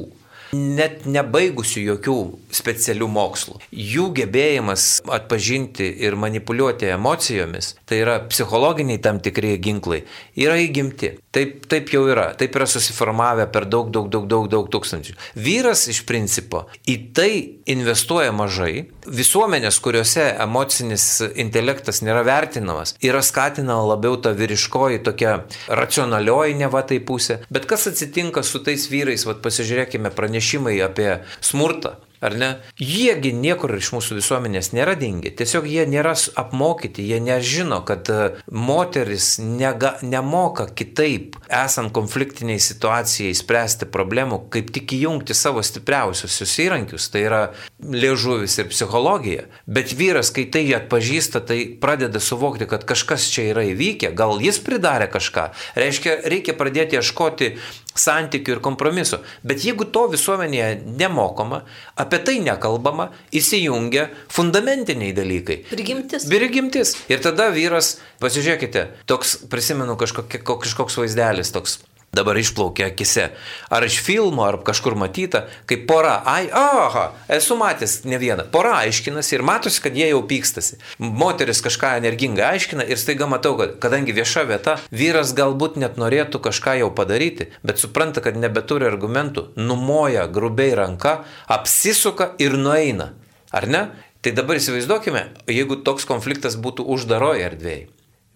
net 0.56 1.06
nebaigusių 1.10 1.84
jokių 1.92 2.18
specialių 2.54 3.08
mokslų. 3.12 3.58
Jų 3.72 4.08
gebėjimas 4.18 4.88
atpažinti 5.12 5.88
ir 6.06 6.18
manipuliuoti 6.20 6.92
emocijomis, 6.94 7.74
tai 7.88 8.02
yra 8.04 8.18
psichologiniai 8.30 9.02
tam 9.04 9.20
tikri 9.24 9.56
ginklai, 9.62 10.04
yra 10.40 10.58
įgimti. 10.64 11.18
Taip, 11.38 11.68
taip 11.70 11.92
jau 11.94 12.02
yra, 12.10 12.32
taip 12.38 12.56
yra 12.58 12.66
susiformavę 12.70 13.46
per 13.54 13.68
daug, 13.70 13.92
daug, 13.94 14.08
daug, 14.10 14.26
daug, 14.30 14.48
daug 14.50 14.70
tūkstančių. 14.74 15.14
Vyras 15.38 15.86
iš 15.92 16.02
principo 16.08 16.64
į 16.90 16.96
tai 17.14 17.32
investuoja 17.70 18.32
mažai. 18.34 18.88
Visuomenės, 19.08 19.78
kuriuose 19.84 20.26
emocinis 20.44 21.06
intelektas 21.38 22.02
nėra 22.04 22.24
vertinamas, 22.28 22.96
yra 23.04 23.22
skatinama 23.24 23.86
labiau 23.94 24.18
ta 24.20 24.34
vyriškoji, 24.36 25.04
tokia 25.06 25.38
racionalioji 25.70 26.58
neva 26.58 26.82
tai 26.88 26.98
pusė. 27.06 27.42
Bet 27.54 27.70
kas 27.70 27.86
atsitinka 27.92 28.42
su 28.44 28.64
tais 28.66 28.88
vyrais, 28.92 29.28
vad 29.28 29.44
pasižiūrėkime 29.46 30.12
pranešimą 30.16 30.37
pranešimai 30.38 30.82
apie 30.82 31.24
smurtą, 31.42 31.96
ar 32.22 32.36
ne? 32.38 32.50
Jiegi 32.82 33.32
niekur 33.34 33.76
iš 33.78 33.92
mūsų 33.94 34.18
visuomenės 34.18 34.72
nėra 34.74 34.96
dingi, 34.98 35.30
tiesiog 35.38 35.68
jie 35.70 35.86
nėra 35.90 36.16
apmokyti, 36.38 37.06
jie 37.06 37.20
nežino, 37.22 37.84
kad 37.86 38.10
e, 38.10 38.38
moteris 38.50 39.38
nega, 39.40 39.98
nemoka 40.02 40.68
kitaip, 40.74 41.38
esant 41.50 41.94
konfliktiniai 41.94 42.60
situacijai, 42.62 43.36
spręsti 43.38 43.90
problemų, 43.94 44.48
kaip 44.54 44.72
tik 44.74 44.96
įjungti 44.98 45.38
savo 45.38 45.62
stipriausius 45.62 46.58
įrankius, 46.66 47.10
tai 47.14 47.26
yra 47.28 47.42
liežuvis 47.82 48.58
ir 48.58 48.72
psichologija. 48.72 49.46
Bet 49.70 49.94
vyras, 49.98 50.34
kai 50.34 50.48
tai 50.50 50.66
atpažįsta, 50.78 51.44
tai 51.46 51.60
pradeda 51.82 52.22
suvokti, 52.22 52.66
kad 52.70 52.86
kažkas 52.88 53.30
čia 53.34 53.52
yra 53.54 53.68
įvykę, 53.74 54.14
gal 54.18 54.42
jis 54.42 54.58
pridarė 54.66 55.10
kažką. 55.14 55.52
Reiškia, 55.78 56.22
reikia 56.26 56.58
pradėti 56.58 56.98
ieškoti 56.98 57.54
santykių 58.02 58.58
ir 58.58 58.62
kompromisų. 58.66 59.22
Bet 59.48 59.66
jeigu 59.66 59.88
to 59.94 60.06
visuomenėje 60.14 60.84
nemokoma, 61.00 61.64
apie 62.00 62.22
tai 62.24 62.38
nekalbama, 62.46 63.10
įsijungia 63.36 64.08
fundamentiniai 64.34 65.16
dalykai. 65.18 65.62
Prigimtis. 65.72 66.30
Prigimtis. 66.30 66.96
Ir 67.12 67.24
tada 67.26 67.50
vyras, 67.56 67.98
pasižiūrėkite, 68.24 68.88
toks, 69.10 69.38
prisimenu 69.52 69.98
kažkokie, 70.00 70.44
kažkoks 70.48 71.00
vaizdelis, 71.02 71.54
toks 71.56 71.80
dabar 72.14 72.38
išplaukia 72.38 72.88
akise. 72.92 73.30
Ar 73.70 73.86
iš 73.86 74.00
filmo, 74.04 74.44
ar 74.48 74.60
kažkur 74.66 74.96
matyta, 74.98 75.46
kaip 75.70 75.86
pora, 75.90 76.22
ai, 76.26 76.48
aha, 76.54 77.12
esu 77.38 77.58
matęs 77.60 78.00
ne 78.08 78.18
vieną. 78.22 78.48
Pora 78.52 78.78
aiškinasi 78.82 79.38
ir 79.38 79.44
matosi, 79.46 79.82
kad 79.84 79.98
jie 79.98 80.10
jau 80.10 80.24
pykstasi. 80.28 80.80
Moteris 80.98 81.62
kažką 81.66 81.98
energingai 82.00 82.48
aiškina 82.54 82.88
ir 82.88 83.00
staiga 83.02 83.28
matau, 83.30 83.58
kad 83.60 83.78
kadangi 83.84 84.16
vieša 84.18 84.48
vieta, 84.50 84.78
vyras 84.92 85.36
galbūt 85.38 85.78
net 85.82 86.00
norėtų 86.02 86.42
kažką 86.48 86.80
jau 86.82 86.90
padaryti, 86.96 87.52
bet 87.64 87.84
supranta, 87.84 88.24
kad 88.26 88.40
nebeturi 88.40 88.88
argumentų, 88.90 89.52
numoja 89.60 90.26
grubiai 90.32 90.74
ranka, 90.80 91.20
apsisuka 91.48 92.34
ir 92.42 92.58
nueina. 92.58 93.12
Ar 93.52 93.68
ne? 93.68 93.88
Tai 94.26 94.34
dabar 94.36 94.58
įsivaizduokime, 94.58 95.22
jeigu 95.48 95.78
toks 95.86 96.08
konfliktas 96.10 96.58
būtų 96.60 96.88
uždaroje 96.98 97.46
erdvėje. 97.48 97.86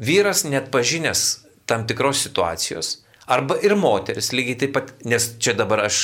Vyras 0.01 0.45
net 0.45 0.69
pažinęs 0.73 1.41
tam 1.69 1.84
tikros 1.89 2.21
situacijos, 2.23 3.00
Arba 3.29 3.55
ir 3.62 3.75
moteris, 3.77 4.31
lygiai 4.34 4.57
taip 4.63 4.71
pat, 4.73 4.93
nes 5.05 5.27
čia 5.38 5.53
dabar 5.53 5.84
aš 5.86 5.97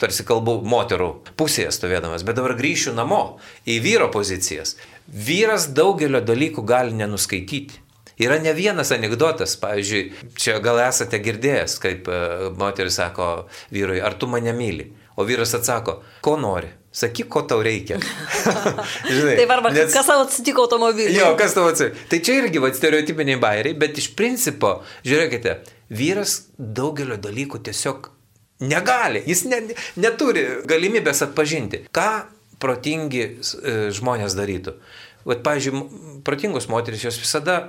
tarsi 0.00 0.24
kalbu 0.26 0.56
moterų 0.66 1.10
pusėje 1.38 1.70
stovėdamas, 1.76 2.24
bet 2.26 2.38
dabar 2.40 2.56
grįšiu 2.58 2.96
namo 2.96 3.38
į 3.62 3.78
vyro 3.84 4.08
pozicijas. 4.10 4.74
Vyras 5.06 5.68
daugelio 5.76 6.20
dalykų 6.24 6.64
gali 6.66 6.98
nenuskaityti. 6.98 7.84
Yra 8.18 8.40
ne 8.42 8.50
vienas 8.50 8.90
anegdotas, 8.90 9.54
pavyzdžiui, 9.62 10.32
čia 10.34 10.56
gal 10.58 10.80
esate 10.82 11.20
girdėjęs, 11.22 11.76
kaip 11.78 12.08
e, 12.10 12.18
moteris 12.58 12.98
sako 12.98 13.28
vyrui, 13.70 14.00
ar 14.02 14.18
tu 14.18 14.26
mane 14.26 14.50
myli, 14.56 14.88
o 15.14 15.26
vyras 15.28 15.54
atsako, 15.54 16.00
ko 16.26 16.34
nori. 16.42 16.72
Sakyk, 16.98 17.28
ko 17.30 17.44
tau 17.46 17.62
reikia. 17.62 18.00
Žinai, 19.16 19.36
Taip, 19.38 19.50
arba 19.54 19.70
nes... 19.70 19.92
kas 19.94 20.08
tau 20.08 20.24
atsitiko 20.24 20.64
automobiliu. 20.66 21.14
Jo, 21.14 21.32
kas 21.38 21.54
tau 21.54 21.68
atsitiko. 21.70 22.06
Tai 22.10 22.18
čia 22.26 22.38
irgi 22.40 22.62
va, 22.62 22.72
stereotipiniai 22.74 23.38
bairiai, 23.42 23.76
bet 23.78 24.00
iš 24.02 24.10
principo, 24.18 24.80
žiūrėkite, 25.06 25.58
vyras 25.94 26.40
daugelio 26.58 27.20
dalykų 27.22 27.62
tiesiog 27.68 28.10
negali, 28.66 29.22
jis 29.30 29.44
ne, 29.46 29.60
neturi 30.02 30.44
galimybės 30.68 31.22
atpažinti, 31.28 31.84
ką 31.94 32.08
protingi 32.58 33.22
e, 33.22 33.76
žmonės 33.94 34.34
darytų. 34.34 34.74
Vat, 35.28 35.44
pavyzdžiui, 35.46 35.84
protingos 36.26 36.66
moteris 36.72 37.04
jos 37.06 37.18
visada, 37.20 37.60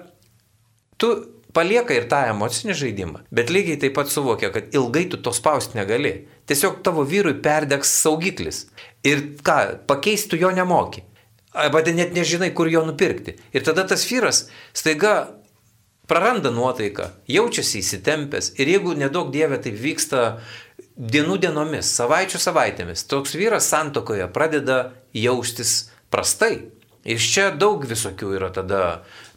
tu 0.97 1.11
palieka 1.53 1.95
ir 1.95 2.07
tą 2.11 2.21
emocinį 2.29 2.75
žaidimą, 2.77 3.23
bet 3.33 3.51
lygiai 3.53 3.79
taip 3.81 3.95
pat 3.97 4.11
suvokia, 4.11 4.51
kad 4.53 4.73
ilgai 4.75 5.07
tu 5.09 5.19
to 5.21 5.33
spausti 5.35 5.79
negali. 5.79 6.13
Tiesiog 6.49 6.81
tavo 6.85 7.05
vyrui 7.07 7.35
perdegs 7.43 7.91
saugiklis. 8.03 8.67
Ir 9.05 9.23
ką, 9.45 9.85
pakeisti 9.89 10.39
jo 10.41 10.51
nemoki. 10.53 11.05
Arba 11.53 11.81
net 11.81 12.13
nežinai, 12.13 12.51
kur 12.53 12.69
jo 12.69 12.83
nupirkti. 12.85 13.35
Ir 13.53 13.65
tada 13.65 13.87
tas 13.89 14.05
vyras 14.05 14.47
staiga 14.73 15.39
praranda 16.09 16.51
nuotaiką, 16.53 17.09
jaučiasi 17.29 17.81
įsitempęs. 17.83 18.53
Ir 18.61 18.69
jeigu 18.73 18.95
nedaug 18.97 19.29
dievė 19.33 19.59
taip 19.61 19.77
vyksta 19.77 20.23
dienų 20.99 21.37
dienomis, 21.45 21.89
savaičių 21.95 22.41
savaitėmis, 22.41 23.05
toks 23.09 23.37
vyras 23.37 23.69
santokoje 23.71 24.27
pradeda 24.33 24.79
jaustis 25.15 25.91
prastai. 26.11 26.69
Ir 27.09 27.21
čia 27.23 27.49
daug 27.55 27.85
visokių 27.87 28.33
yra 28.35 28.49
tada 28.53 28.81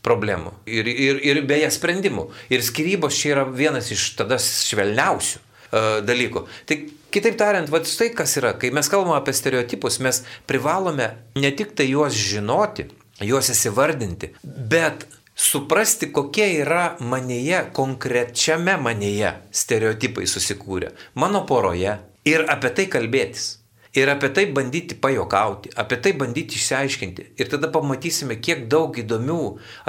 problemų. 0.06 0.52
Ir, 0.66 0.88
ir, 0.90 1.20
ir 1.22 1.42
beje 1.48 1.70
sprendimų. 1.74 2.26
Ir 2.52 2.64
skirybos 2.66 3.18
čia 3.18 3.36
yra 3.36 3.46
vienas 3.46 3.92
iš 3.94 4.12
tada 4.18 4.38
švelniausių 4.42 5.38
uh, 5.38 6.00
dalykų. 6.06 6.44
Tai 6.68 6.78
kitaip 7.14 7.38
tariant, 7.38 7.70
va 7.70 7.82
tai 7.84 8.10
kas 8.16 8.36
yra, 8.40 8.54
kai 8.58 8.72
mes 8.74 8.90
kalbame 8.90 9.16
apie 9.18 9.34
stereotipus, 9.36 10.00
mes 10.04 10.22
privalome 10.50 11.12
ne 11.38 11.54
tik 11.54 11.74
tai 11.78 11.90
juos 11.92 12.16
žinoti, 12.16 12.88
juos 13.22 13.52
įsivardinti, 13.52 14.32
bet 14.42 15.06
suprasti, 15.38 16.10
kokie 16.12 16.48
yra 16.60 16.96
manėje, 17.00 17.64
konkrečiame 17.76 18.76
manėje 18.82 19.36
stereotipai 19.54 20.26
susikūrę, 20.28 20.92
mano 21.14 21.46
poroje 21.48 21.98
ir 22.28 22.46
apie 22.50 22.74
tai 22.76 22.88
kalbėtis. 22.90 23.61
Ir 23.92 24.08
apie 24.08 24.30
tai 24.32 24.46
bandyti 24.48 24.96
pajokauti, 24.96 25.68
apie 25.76 25.98
tai 26.00 26.14
bandyti 26.16 26.56
išsiaiškinti. 26.56 27.26
Ir 27.36 27.48
tada 27.52 27.68
pamatysime, 27.68 28.38
kiek 28.40 28.64
daug 28.72 28.96
įdomių 28.96 29.40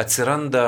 atsiranda 0.01 0.63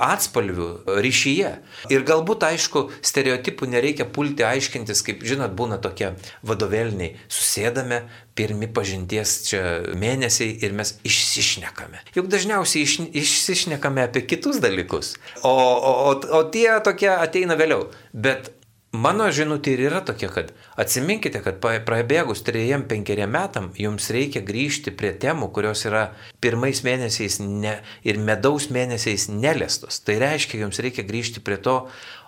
atspalvių 0.00 0.68
ryšyje. 1.04 1.50
Ir 1.92 2.06
galbūt, 2.08 2.46
aišku, 2.48 2.86
stereotipų 3.04 3.68
nereikia 3.74 4.06
pulti 4.08 4.46
aiškintis, 4.48 5.04
kaip 5.04 5.20
žinot, 5.28 5.52
būna 5.58 5.76
tokie 5.84 6.14
vadovėliniai. 6.48 7.18
Susėdame, 7.28 8.06
pirmi 8.40 8.70
pažinties 8.72 9.36
čia 9.50 9.62
mėnesiai 9.92 10.56
ir 10.64 10.72
mes 10.72 10.94
išsišnekame. 11.04 12.00
Juk 12.16 12.32
dažniausiai 12.32 12.88
iš, 12.88 12.96
išsišnekame 13.12 14.08
apie 14.08 14.24
kitus 14.24 14.64
dalykus. 14.64 15.18
O, 15.44 15.52
o, 15.52 15.92
o, 16.08 16.16
o 16.40 16.42
tie 16.48 16.70
tokie 16.80 17.12
ateina 17.12 17.60
vėliau. 17.60 17.90
Bet 18.16 18.54
Mano 18.92 19.24
žinutė 19.32 19.72
ir 19.72 19.86
yra 19.86 20.02
tokia, 20.04 20.28
kad 20.28 20.50
atsiminkite, 20.76 21.40
kad 21.40 21.62
prabėgus 21.64 22.42
3-5 22.44 23.24
metam 23.24 23.70
jums 23.80 24.10
reikia 24.12 24.42
grįžti 24.44 24.92
prie 24.92 25.14
temų, 25.16 25.48
kurios 25.56 25.86
yra 25.88 26.10
pirmais 26.44 26.82
mėnesiais 26.84 27.38
ne, 27.40 27.78
ir 28.04 28.20
medaus 28.20 28.68
mėnesiais 28.68 29.30
nelestos. 29.32 30.02
Tai 30.04 30.18
reiškia, 30.20 30.60
jums 30.66 30.82
reikia 30.84 31.06
grįžti 31.08 31.40
prie 31.40 31.56
to, 31.64 31.78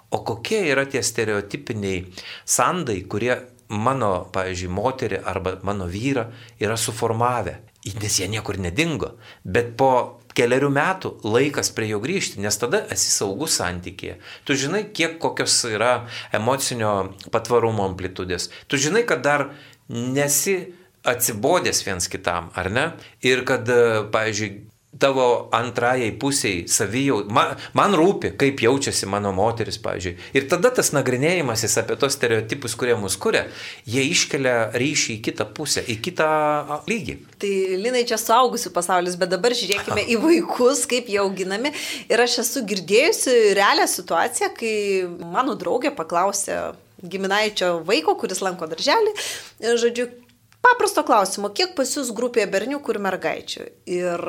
o 0.09 0.22
kokie 0.24 0.62
yra 0.70 0.87
tie 0.88 1.05
stereotipiniai 1.05 2.07
sandai, 2.48 3.03
kurie 3.12 3.37
mano, 3.68 4.31
pavyzdžiui, 4.33 4.72
moterį 4.72 5.20
arba 5.20 5.59
mano 5.68 5.85
vyrą 5.85 6.31
yra 6.64 6.81
suformavę. 6.81 7.59
Nes 8.00 8.16
jie 8.16 8.31
niekur 8.33 8.57
nedingo. 8.57 9.18
Bet 9.44 9.74
po 9.77 10.24
keliarių 10.35 10.70
metų 10.75 11.12
laikas 11.27 11.70
prie 11.75 11.88
jo 11.92 12.01
grįžti, 12.03 12.42
nes 12.42 12.59
tada 12.59 12.83
esi 12.94 13.11
saugus 13.14 13.59
santykėje. 13.61 14.18
Tu 14.44 14.59
žinai, 14.64 14.85
kiek 14.97 15.18
kokios 15.23 15.57
yra 15.70 16.09
emocinio 16.35 17.14
patvarumo 17.35 17.87
amplitudės. 17.87 18.51
Tu 18.68 18.81
žinai, 18.83 19.05
kad 19.09 19.23
dar 19.27 19.49
nesi 19.88 20.59
atsibodęs 21.05 21.85
viens 21.87 22.09
kitam, 22.09 22.51
ar 22.57 22.70
ne? 22.73 22.87
Ir 23.23 23.44
kad, 23.49 23.68
pavyzdžiui, 24.14 24.53
tavo 24.99 25.49
antrajai 25.55 26.11
pusiai 26.21 26.65
savijau, 26.71 27.23
man, 27.35 27.55
man 27.77 27.95
rūpi, 27.99 28.35
kaip 28.41 28.63
jaučiasi 28.65 29.09
mano 29.11 29.33
moteris, 29.35 29.79
pavyzdžiui. 29.83 30.15
Ir 30.39 30.47
tada 30.51 30.71
tas 30.75 30.93
nagrinėjimasis 30.95 31.77
apie 31.83 31.97
tos 32.01 32.17
stereotipus, 32.17 32.77
kurie 32.79 32.95
mus 32.99 33.17
kuria, 33.21 33.45
jie 33.91 34.05
iškelia 34.11 34.71
ryšį 34.79 35.17
į 35.17 35.21
kitą 35.29 35.49
pusę, 35.57 35.85
į 35.85 35.99
kitą 36.05 36.31
lygį. 36.91 37.19
Tai 37.43 37.53
Linai 37.85 38.05
čia 38.09 38.19
suaugusių 38.21 38.73
pasaulis, 38.75 39.19
bet 39.21 39.35
dabar 39.35 39.57
žiūrėkime 39.57 40.07
į 40.15 40.21
vaikus, 40.23 40.85
kaip 40.91 41.11
jie 41.11 41.21
auginami. 41.25 41.75
Ir 42.09 42.25
aš 42.25 42.41
esu 42.45 42.65
girdėjusi 42.69 43.55
realią 43.59 43.89
situaciją, 43.91 44.53
kai 44.59 44.75
mano 45.35 45.59
draugė 45.59 45.95
paklausė 45.97 46.61
giminaičio 47.05 47.81
vaiko, 47.85 48.15
kuris 48.21 48.41
lanko 48.45 48.69
darželį, 48.71 49.13
žodžiu, 49.81 50.09
paprasto 50.64 51.05
klausimo, 51.07 51.53
kiek 51.55 51.74
pas 51.79 51.92
jūs 51.96 52.12
grupėje 52.16 52.48
berniukų 52.53 52.94
ir 52.94 53.00
mergaičių? 53.07 53.66
Ir 53.94 54.27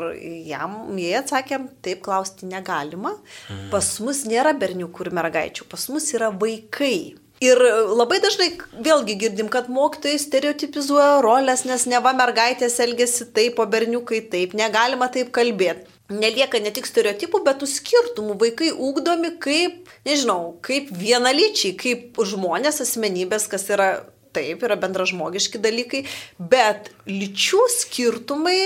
jam, 0.49 0.79
jie 0.99 1.13
atsakė, 1.19 1.61
taip 1.85 2.03
klausti 2.05 2.49
negalima. 2.51 3.15
Mhm. 3.49 3.69
Pas 3.73 3.91
mus 4.03 4.25
nėra 4.29 4.55
berniukų 4.59 5.07
ir 5.07 5.13
mergaičių, 5.19 5.69
pas 5.71 5.87
mus 5.93 6.11
yra 6.15 6.31
vaikai. 6.33 7.15
Ir 7.43 7.59
labai 7.59 8.21
dažnai 8.23 8.47
vėlgi 8.79 9.17
girdim, 9.19 9.49
kad 9.51 9.67
mokytojai 9.67 10.21
stereotipizuoja 10.23 11.19
rolės, 11.23 11.65
nes 11.67 11.83
neva 11.91 12.13
mergaitės 12.15 12.79
elgesi 12.79 13.27
taip, 13.35 13.59
o 13.59 13.65
berniukai 13.67 14.21
taip, 14.31 14.55
negalima 14.55 15.09
taip 15.11 15.33
kalbėti. 15.35 15.91
Nelieka 16.15 16.61
ne 16.61 16.69
tik 16.71 16.85
stereotipų, 16.87 17.41
bet 17.43 17.59
tų 17.59 17.67
skirtumų. 17.67 18.37
Vaikai 18.39 18.69
ūkdomi 18.71 19.33
kaip, 19.41 19.89
nežinau, 20.05 20.53
kaip 20.63 20.91
vienalyčiai, 20.93 21.73
kaip 21.81 22.19
žmonės, 22.21 22.79
asmenybės, 22.85 23.49
kas 23.51 23.67
yra 23.73 23.89
taip, 24.35 24.65
yra 24.67 24.77
bendražmogiški 24.79 25.61
dalykai, 25.63 26.03
bet 26.39 26.91
lyčių 27.09 27.63
skirtumai, 27.79 28.59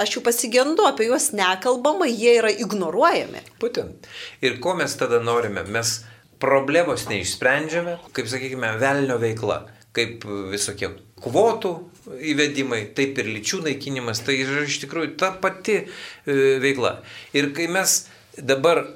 aš 0.00 0.16
jų 0.16 0.24
pasigendu, 0.26 0.86
apie 0.88 1.08
juos 1.10 1.30
nekalbama, 1.36 2.08
jie 2.10 2.38
yra 2.40 2.52
ignoruojami. 2.52 3.44
Būtent. 3.62 4.08
Ir 4.44 4.58
ko 4.62 4.76
mes 4.78 4.96
tada 5.00 5.22
norime? 5.24 5.64
Mes 5.68 6.00
problemos 6.40 7.06
neišsprendžiame, 7.10 7.98
kaip 8.16 8.30
sakykime, 8.30 8.72
velnio 8.80 9.18
veikla, 9.20 9.62
kaip 9.96 10.24
visokie 10.52 10.92
kvotų 11.20 11.74
įvedimai, 12.32 12.84
taip 12.96 13.18
ir 13.20 13.28
lyčių 13.28 13.64
naikinimas, 13.66 14.22
tai 14.24 14.38
yra 14.40 14.64
iš 14.64 14.80
tikrųjų 14.84 15.14
ta 15.20 15.32
pati 15.42 15.82
e, 15.82 15.86
veikla. 16.62 16.96
Ir 17.36 17.50
kai 17.56 17.68
mes 17.72 18.04
dabar 18.36 18.86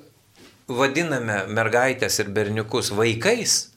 vadiname 0.69 1.45
mergaitės 1.53 2.19
ir 2.23 2.33
berniukus 2.33 2.93
vaikais, 2.97 3.74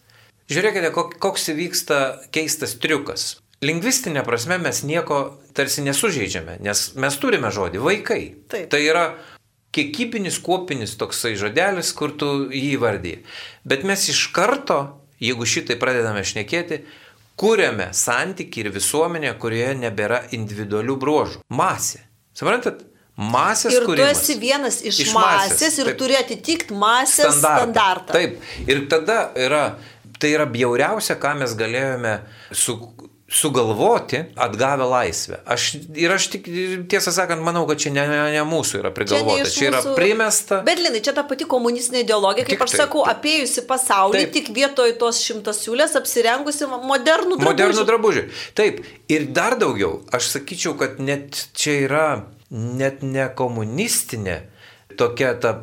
Žiūrėkite, 0.47 0.93
koks 0.95 1.49
įvyksta 1.51 1.97
keistas 2.31 2.77
triukas. 2.79 3.36
Lingvistinė 3.65 4.21
prasme 4.23 4.60
mes 4.62 4.83
nieko 4.86 5.39
tarsi 5.57 5.81
nesužeidžiame, 5.83 6.60
nes 6.63 6.83
mes 6.95 7.17
turime 7.17 7.49
žodį 7.51 7.81
vaikai. 7.81 8.21
Taip. 8.51 8.69
Tai 8.71 8.79
yra 8.86 9.07
kiekybinis, 9.75 10.38
kuopinis 10.45 10.95
toksai 10.99 11.33
žodelis, 11.39 11.91
kur 11.97 12.13
tu 12.15 12.29
jį 12.53 12.77
vardį. 12.81 13.15
Bet 13.67 13.83
mes 13.88 14.07
iš 14.13 14.27
karto, 14.36 14.79
jeigu 15.19 15.47
šitai 15.49 15.77
pradedame 15.81 16.23
šnekėti, 16.25 16.83
kūrėme 17.38 17.89
santyki 17.97 18.63
ir 18.63 18.71
visuomenę, 18.77 19.33
kurioje 19.41 19.73
nebėra 19.81 20.23
individualių 20.38 20.99
bruožų. 21.01 21.41
Masė. 21.49 22.05
Suprantat? 22.38 22.86
Masės 23.17 23.73
ir 23.73 23.86
kūrimas. 23.89 24.13
tu 24.13 24.21
esi 24.21 24.33
vienas 24.38 24.75
iš, 24.86 24.97
iš 25.07 25.13
masės, 25.15 25.55
masės 25.55 25.77
ir 25.81 25.88
taip, 25.89 25.95
turi 25.97 26.17
atitikti 26.19 26.75
masės 26.77 27.39
standartą. 27.39 27.63
standartą. 27.63 28.13
Taip, 28.13 28.67
ir 28.69 28.83
tada 28.91 29.15
yra 29.33 29.63
tai 30.21 30.34
yra 30.36 30.47
bjauriausia, 30.49 31.17
ką 31.21 31.36
mes 31.41 31.53
galėjome 31.58 32.17
su, 32.56 32.77
sugalvoti 33.30 34.21
atgavę 34.36 34.86
laisvę. 34.88 35.41
Aš, 35.45 35.65
ir 35.95 36.12
aš 36.12 36.30
tik, 36.32 36.45
tiesą 36.88 37.12
sakant, 37.12 37.43
manau, 37.43 37.65
kad 37.67 37.82
čia 37.84 37.91
ne, 37.91 38.06
ne 38.32 38.43
mūsų 38.47 38.80
yra 38.80 38.91
prigalvota, 38.95 39.43
čia, 39.49 39.53
čia 39.53 39.65
yra 39.67 39.82
mūsų... 39.82 39.95
primesta. 39.99 40.60
Bet 40.67 40.80
Linai, 40.80 41.01
čia 41.03 41.12
ta 41.17 41.25
pati 41.27 41.47
komunistinė 41.49 42.06
ideologija, 42.06 42.47
kaip 42.47 42.56
tik 42.56 42.63
aš 42.63 42.73
taip. 42.73 42.84
sakau, 42.86 43.03
apėjusi 43.12 43.65
pasaulį, 43.67 44.21
taip. 44.21 44.36
tik 44.38 44.51
vietoj 44.56 44.95
tos 45.01 45.19
šimtas 45.27 45.60
siūlės 45.65 45.97
apsirengusi 45.99 46.69
modernų 46.71 47.39
drabužį. 47.41 47.49
Modernų 47.51 47.88
drabužį. 47.91 48.23
Taip, 48.58 48.80
ir 49.12 49.27
dar 49.36 49.58
daugiau, 49.60 49.97
aš 50.15 50.32
sakyčiau, 50.38 50.77
kad 50.80 51.01
net 51.03 51.49
čia 51.58 51.82
yra 51.84 52.06
net 52.49 53.03
ne 53.03 53.27
komunistinė, 53.36 54.39
tokia 54.95 55.36
ta 55.43 55.58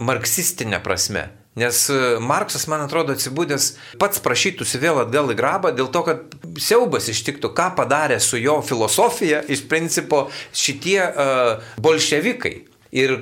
marksistinė 0.00 0.80
prasme 0.80 1.28
Nes 1.60 1.82
e, 1.92 2.00
Marksas, 2.24 2.66
man 2.70 2.86
atrodo, 2.86 3.14
atsibūdęs 3.16 3.70
pats 4.00 4.22
prašytųsi 4.24 4.80
vėl 4.80 5.02
atgal 5.04 5.32
į 5.34 5.36
grabą 5.38 5.74
dėl 5.76 5.90
to, 5.92 6.04
kad 6.06 6.38
siaubas 6.60 7.10
ištiktų, 7.12 7.52
ką 7.56 7.70
padarė 7.78 8.20
su 8.22 8.40
jo 8.40 8.60
filosofija 8.64 9.44
iš 9.50 9.66
principo 9.70 10.26
šitie 10.56 11.00
uh, 11.04 11.72
bolševikai. 11.82 12.54
Ir, 12.90 13.12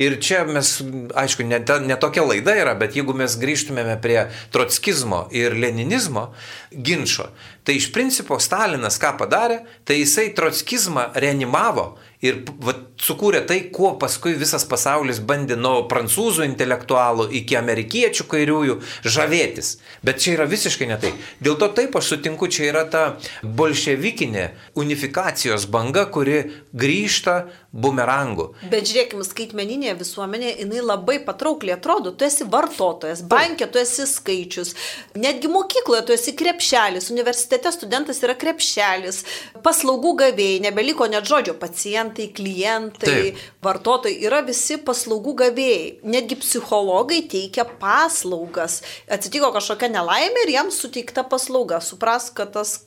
ir 0.00 0.14
čia 0.24 0.40
mes, 0.48 0.78
aišku, 1.12 1.44
ne, 1.44 1.58
ta, 1.60 1.76
ne 1.84 1.96
tokia 2.00 2.24
laida 2.24 2.54
yra, 2.56 2.72
bet 2.80 2.96
jeigu 2.96 3.12
mes 3.16 3.34
grįžtumėme 3.36 3.98
prie 4.00 4.22
trotskizmo 4.54 5.26
ir 5.36 5.52
leninizmo 5.52 6.30
ginčio, 6.72 7.28
tai 7.60 7.76
iš 7.76 7.90
principo 7.92 8.38
Stalinas 8.40 8.96
ką 9.00 9.18
padarė, 9.20 9.60
tai 9.84 10.00
jisai 10.00 10.30
trotskizmą 10.36 11.10
reanimavo 11.20 11.90
ir 12.24 12.40
va, 12.64 12.74
sukūrė 12.98 13.44
tai, 13.46 13.58
kuo 13.74 13.92
paskui 14.00 14.34
visas 14.38 14.64
pasaulis 14.68 15.20
bandė 15.22 15.58
nuo 15.58 15.84
prancūzų 15.90 16.46
intelektualų 16.48 17.28
iki 17.40 17.58
amerikiečių 17.58 18.26
kairiųjų 18.32 18.78
žavėtis. 19.06 19.76
Bet 20.02 20.22
čia 20.22 20.34
yra 20.34 20.48
visiškai 20.50 20.88
ne 20.90 20.98
tai. 21.00 21.12
Dėl 21.44 21.58
to 21.60 21.70
taip 21.76 21.94
aš 21.98 22.14
sutinku, 22.14 22.50
čia 22.50 22.68
yra 22.72 22.84
ta 22.90 23.04
bolševikinė 23.42 24.48
unifikacijos 24.78 25.68
banga, 25.70 26.08
kuri 26.10 26.40
grįžta 26.74 27.38
bumerangu. 27.72 28.48
Bet 28.72 28.88
žiūrėkime, 28.88 29.22
skaitmeninė 29.26 29.94
visuomenė, 30.00 30.54
jinai 30.64 30.82
labai 30.82 31.18
patraukliai 31.22 31.76
atrodo. 31.76 32.14
Tu 32.16 32.26
esi 32.26 32.46
vartotojas, 32.48 33.22
bankė 33.28 33.68
tu 33.70 33.78
esi 33.78 34.08
skaičius, 34.08 34.74
netgi 35.18 35.50
mokykloje 35.52 36.06
tu 36.08 36.16
esi 36.16 36.34
krepšelis, 36.38 37.12
universitete 37.14 37.70
studentas 37.74 38.22
yra 38.24 38.34
krepšelis, 38.38 39.22
paslaugų 39.62 40.16
gavėjai, 40.24 40.62
nebeliko 40.64 41.06
net 41.10 41.28
žodžio 41.28 41.54
pacientai 41.60 42.07
pacientai, 42.08 42.32
klientai, 42.32 43.32
Taip. 43.32 43.36
vartotojai 43.62 44.24
yra 44.24 44.42
visi 44.42 44.78
paslaugų 44.78 45.34
gavėjai. 45.42 46.00
Netgi 46.04 46.36
psichologai 46.36 47.22
teikia 47.28 47.64
paslaugas. 47.64 48.82
Atsitiko 49.08 49.52
kažkokia 49.52 49.88
nelaimė 49.88 50.46
ir 50.46 50.54
jam 50.54 50.70
suteikta 50.70 51.24
paslauga. 51.24 51.80
Supras, 51.80 52.30
kad 52.30 52.52
tas 52.52 52.84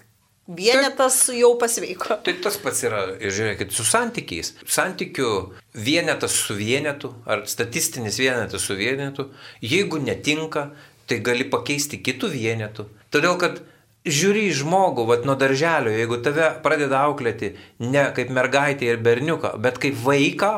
vienetas 0.48 1.28
tai, 1.28 1.40
jau 1.40 1.56
pasveiko. 1.58 2.18
Tai 2.24 2.34
tas 2.44 2.58
pats 2.58 2.84
yra, 2.84 3.18
žiūrėkit, 3.22 3.72
su 3.72 3.84
santykiais. 3.84 4.56
Santykių 4.66 5.54
vienetas 5.74 6.32
su 6.32 6.56
vienetu 6.56 7.14
ar 7.26 7.46
statistinis 7.48 8.20
vienetas 8.20 8.62
su 8.62 8.76
vienetu, 8.76 9.32
jeigu 9.62 10.02
netinka, 10.02 10.72
tai 11.08 11.20
gali 11.20 11.46
pakeisti 11.50 12.02
kitų 12.02 12.32
vienetų. 12.32 12.88
Todėl, 13.12 13.38
kad 13.38 13.62
žiūri 14.08 14.48
į 14.50 14.58
žmogų, 14.64 15.06
vat 15.10 15.26
nuo 15.30 15.36
darželio, 15.38 15.94
jeigu 15.94 16.20
tave 16.26 16.50
pradeda 16.64 17.04
auklėti 17.06 17.54
ne 17.84 18.08
kaip 18.16 18.32
mergaitė 18.34 18.90
ir 18.90 19.02
berniuką, 19.04 19.56
bet 19.62 19.78
kaip 19.82 19.98
vaiką, 20.02 20.54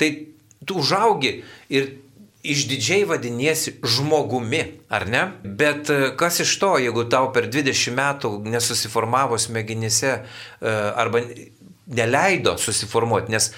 tai 0.00 0.10
tu 0.66 0.80
užaugi 0.82 1.38
ir 1.72 1.94
išdidžiai 2.44 3.06
vadiniesi 3.08 3.78
žmogumi, 3.80 4.60
ar 4.92 5.06
ne? 5.08 5.22
Bet 5.44 5.88
e, 5.88 6.10
kas 6.18 6.42
iš 6.44 6.52
to, 6.60 6.74
jeigu 6.82 7.06
tau 7.08 7.30
per 7.32 7.48
20 7.48 7.96
metų 7.96 8.32
nesusiformavo 8.52 9.38
smegenyse 9.40 10.10
e, 10.12 10.20
arba 10.68 11.24
neleido 11.88 12.58
susiformuoti, 12.60 13.32
nes 13.32 13.48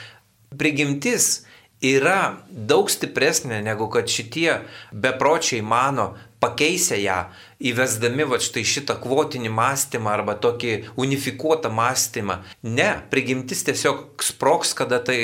prigimtis 0.58 1.42
yra 1.82 2.38
daug 2.48 2.86
stipresnė 2.90 3.58
negu 3.66 3.90
kad 3.92 4.06
šitie 4.10 4.60
bepročiai 4.94 5.66
mano, 5.66 6.12
pakeisę 6.40 6.98
ją, 7.00 7.18
įvesdami 7.64 8.26
va 8.28 8.38
štai 8.42 8.64
šitą 8.68 8.98
kvotinį 9.00 9.50
mąstymą 9.56 10.12
arba 10.12 10.34
tokį 10.40 10.72
unifikuotą 11.00 11.70
mąstymą. 11.72 12.40
Ne, 12.62 12.90
prigimtis 13.10 13.64
tiesiog 13.64 14.20
sproks, 14.22 14.74
kada 14.76 15.00
tai 15.00 15.18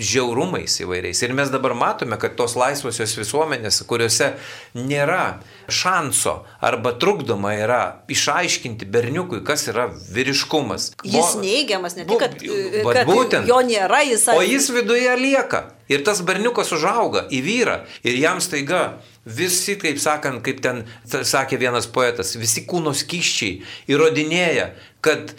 žiaurumais 0.00 0.78
įvairiais. 0.80 1.20
Ir 1.26 1.34
mes 1.36 1.50
dabar 1.52 1.74
matome, 1.76 2.16
kad 2.20 2.36
tos 2.38 2.56
laisvosios 2.58 3.12
visuomenės, 3.18 3.82
kuriuose 3.90 4.32
nėra 4.78 5.40
šanso 5.70 6.40
arba 6.64 6.94
trukdoma 7.00 7.52
yra 7.58 7.82
išaiškinti 8.10 8.88
berniukui, 8.88 9.42
kas 9.46 9.66
yra 9.72 9.90
vyriškumas. 9.90 10.94
Jis 11.04 11.36
neigiamas, 11.42 11.98
ne 11.98 12.06
tik, 12.08 12.22
kad, 12.22 12.38
kad 12.40 13.04
būtent. 13.10 13.50
jo 13.50 13.60
nėra, 13.66 14.00
jis 14.08 14.28
O 14.32 14.40
jis 14.46 14.70
viduje 14.72 15.16
lieka. 15.20 15.66
Ir 15.90 16.04
tas 16.06 16.22
berniukas 16.26 16.70
užauga 16.76 17.26
į 17.34 17.42
vyrą. 17.44 17.76
Ir 18.06 18.18
jam 18.20 18.40
staiga 18.42 19.00
visi, 19.26 19.76
kaip 19.80 19.98
sakant, 20.00 20.42
kaip 20.46 20.62
ten 20.64 20.84
sakė 21.04 21.58
vienas 21.60 21.90
poetas, 21.90 22.36
visi 22.38 22.64
kūno 22.68 22.94
skyščiai 22.96 23.60
įrodinėja, 23.90 24.70
kad 25.04 25.34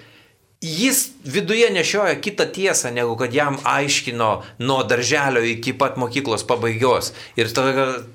jis 0.62 1.08
viduje 1.26 1.70
nešioja 1.74 2.20
kitą 2.22 2.46
tiesą, 2.54 2.92
negu 2.94 3.16
kad 3.18 3.34
jam 3.34 3.58
aiškino 3.66 4.44
nuo 4.62 4.84
darželio 4.86 5.42
iki 5.42 5.74
pat 5.74 5.98
mokyklos 5.98 6.44
pabaigos. 6.46 7.14
Ir 7.36 7.50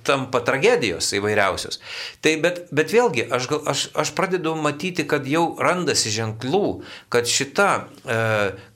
tampa 0.07 0.41
tragedijos 0.47 1.11
įvairiausios. 1.19 1.81
Tai 2.23 2.37
bet, 2.45 2.63
bet 2.71 2.95
vėlgi, 2.95 3.27
aš, 3.35 3.51
aš, 3.67 3.85
aš 3.99 4.15
pradedu 4.15 4.55
matyti, 4.55 5.09
kad 5.11 5.27
jau 5.27 5.57
randasi 5.59 6.15
ženklų, 6.15 6.85
kad 7.11 7.27
šita 7.27 7.71
e, 7.83 8.23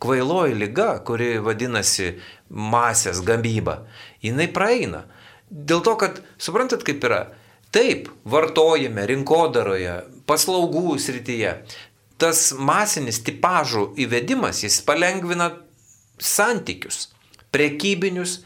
kvailoji 0.02 0.58
lyga, 0.58 0.90
kuri 1.06 1.36
vadinasi 1.38 2.16
masės 2.50 3.22
gamyba, 3.24 3.84
jinai 4.22 4.48
praeina. 4.52 5.04
Dėl 5.50 5.82
to, 5.86 5.96
kad 5.98 6.20
suprantat, 6.38 6.84
kaip 6.86 7.02
yra. 7.06 7.22
Taip, 7.74 8.10
vartojame 8.26 9.06
rinkodaroje, 9.06 10.00
paslaugų 10.26 10.96
srityje. 10.98 11.54
Tas 12.20 12.50
masinis 12.58 13.22
tipažų 13.24 13.92
įvedimas, 14.04 14.64
jis 14.66 14.80
palengvina 14.86 15.52
santykius, 16.20 17.08
prekybinius, 17.54 18.40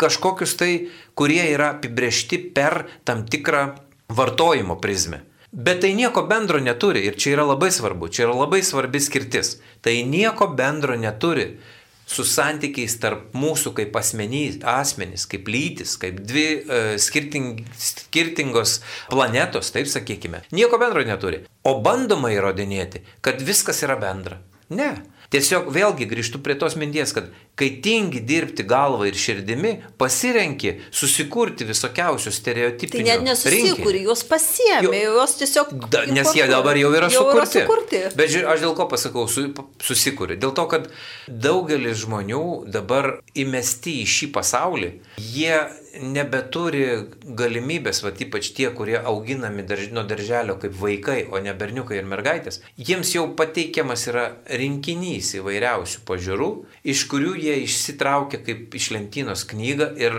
kažkokius 0.00 0.56
tai, 0.58 0.72
kurie 1.18 1.42
yra 1.52 1.74
apibriešti 1.74 2.40
per 2.54 2.86
tam 3.04 3.26
tikrą 3.26 3.66
vartojimo 4.08 4.78
prizmę. 4.80 5.22
Bet 5.54 5.84
tai 5.84 5.92
nieko 5.94 6.24
bendro 6.26 6.58
neturi 6.58 7.04
ir 7.06 7.14
čia 7.14 7.36
yra 7.36 7.44
labai 7.46 7.70
svarbu, 7.70 8.08
čia 8.10 8.24
yra 8.26 8.34
labai 8.40 8.62
svarbi 8.66 8.98
skirtis. 8.98 9.60
Tai 9.86 9.94
nieko 10.02 10.48
bendro 10.50 10.96
neturi 10.98 11.60
su 12.06 12.24
santykiais 12.28 12.96
tarp 13.02 13.32
mūsų 13.36 13.72
kaip 13.78 13.96
asmenys, 13.98 14.60
asmenys, 14.68 15.26
kaip 15.30 15.48
lytis, 15.50 15.96
kaip 16.00 16.20
dvi 16.26 16.46
e, 16.60 16.82
skirting, 17.00 17.64
skirtingos 17.80 18.78
planetos, 19.12 19.72
taip 19.74 19.88
sakykime. 19.90 20.44
Nieko 20.54 20.80
bendro 20.82 21.04
neturi. 21.06 21.44
O 21.64 21.78
bandoma 21.84 22.32
įrodinėti, 22.34 23.04
kad 23.24 23.42
viskas 23.44 23.82
yra 23.86 23.96
bendra. 24.00 24.40
Ne. 24.74 24.92
Tiesiog 25.34 25.66
vėlgi 25.74 26.06
grįžtu 26.06 26.38
prie 26.44 26.54
tos 26.60 26.76
minties, 26.78 27.10
kad 27.16 27.32
kai 27.54 27.68
tingi 27.84 28.20
dirbti 28.26 28.64
galvą 28.66 29.06
ir 29.06 29.14
širdimi, 29.18 29.74
pasirenki 30.00 30.72
susikurti 30.90 31.66
visokiausius 31.68 32.40
stereotipus. 32.40 32.96
Tai 32.96 33.04
net 33.06 33.22
nesusikūrė, 33.28 34.00
juos 34.08 34.24
pasiemė, 34.26 34.82
Jo- 34.88 35.12
juos 35.18 35.36
tiesiog. 35.38 35.70
Da, 35.90 36.04
nes 36.06 36.32
jie 36.34 36.48
dabar 36.50 36.76
jau 36.80 36.90
yra 36.94 37.08
jau 37.12 37.22
sukurti. 37.28 37.60
Yra 37.60 37.68
sukurti. 37.68 38.02
Bet 38.18 38.32
žiūrėk, 38.34 38.50
aš 38.54 38.64
dėl 38.66 38.74
ko 38.74 38.88
pasakau, 38.90 39.28
su, 39.30 39.46
susikūrė. 39.86 40.38
Dėl 40.42 40.54
to, 40.58 40.66
kad 40.66 40.90
daugelis 41.28 42.02
žmonių 42.04 42.42
dabar 42.74 43.20
įmesti 43.38 44.00
į 44.02 44.06
šį 44.16 44.30
pasaulį, 44.34 44.90
jie 45.22 45.62
nebeturi 46.02 47.06
galimybės, 47.38 48.00
va 48.04 48.10
ypač 48.10 48.48
tie, 48.56 48.66
kurie 48.74 48.96
auginami 48.98 49.62
darž, 49.66 49.90
nuo 49.94 50.02
darželio 50.08 50.56
kaip 50.58 50.74
vaikai, 50.80 51.20
o 51.30 51.38
ne 51.38 51.52
berniukai 51.54 52.00
ir 52.00 52.08
mergaitės, 52.10 52.60
jiems 52.78 53.12
jau 53.14 53.28
pateikiamas 53.38 54.06
yra 54.10 54.24
rinkinys 54.50 55.34
įvairiausių 55.38 56.02
pažiūrų, 56.08 56.48
iš 56.94 57.04
kurių 57.12 57.36
jie 57.44 57.60
išsitraukia 57.64 58.40
kaip 58.44 58.74
iš 58.74 58.90
lentynos 58.96 59.44
knygą 59.50 59.92
ir 60.00 60.18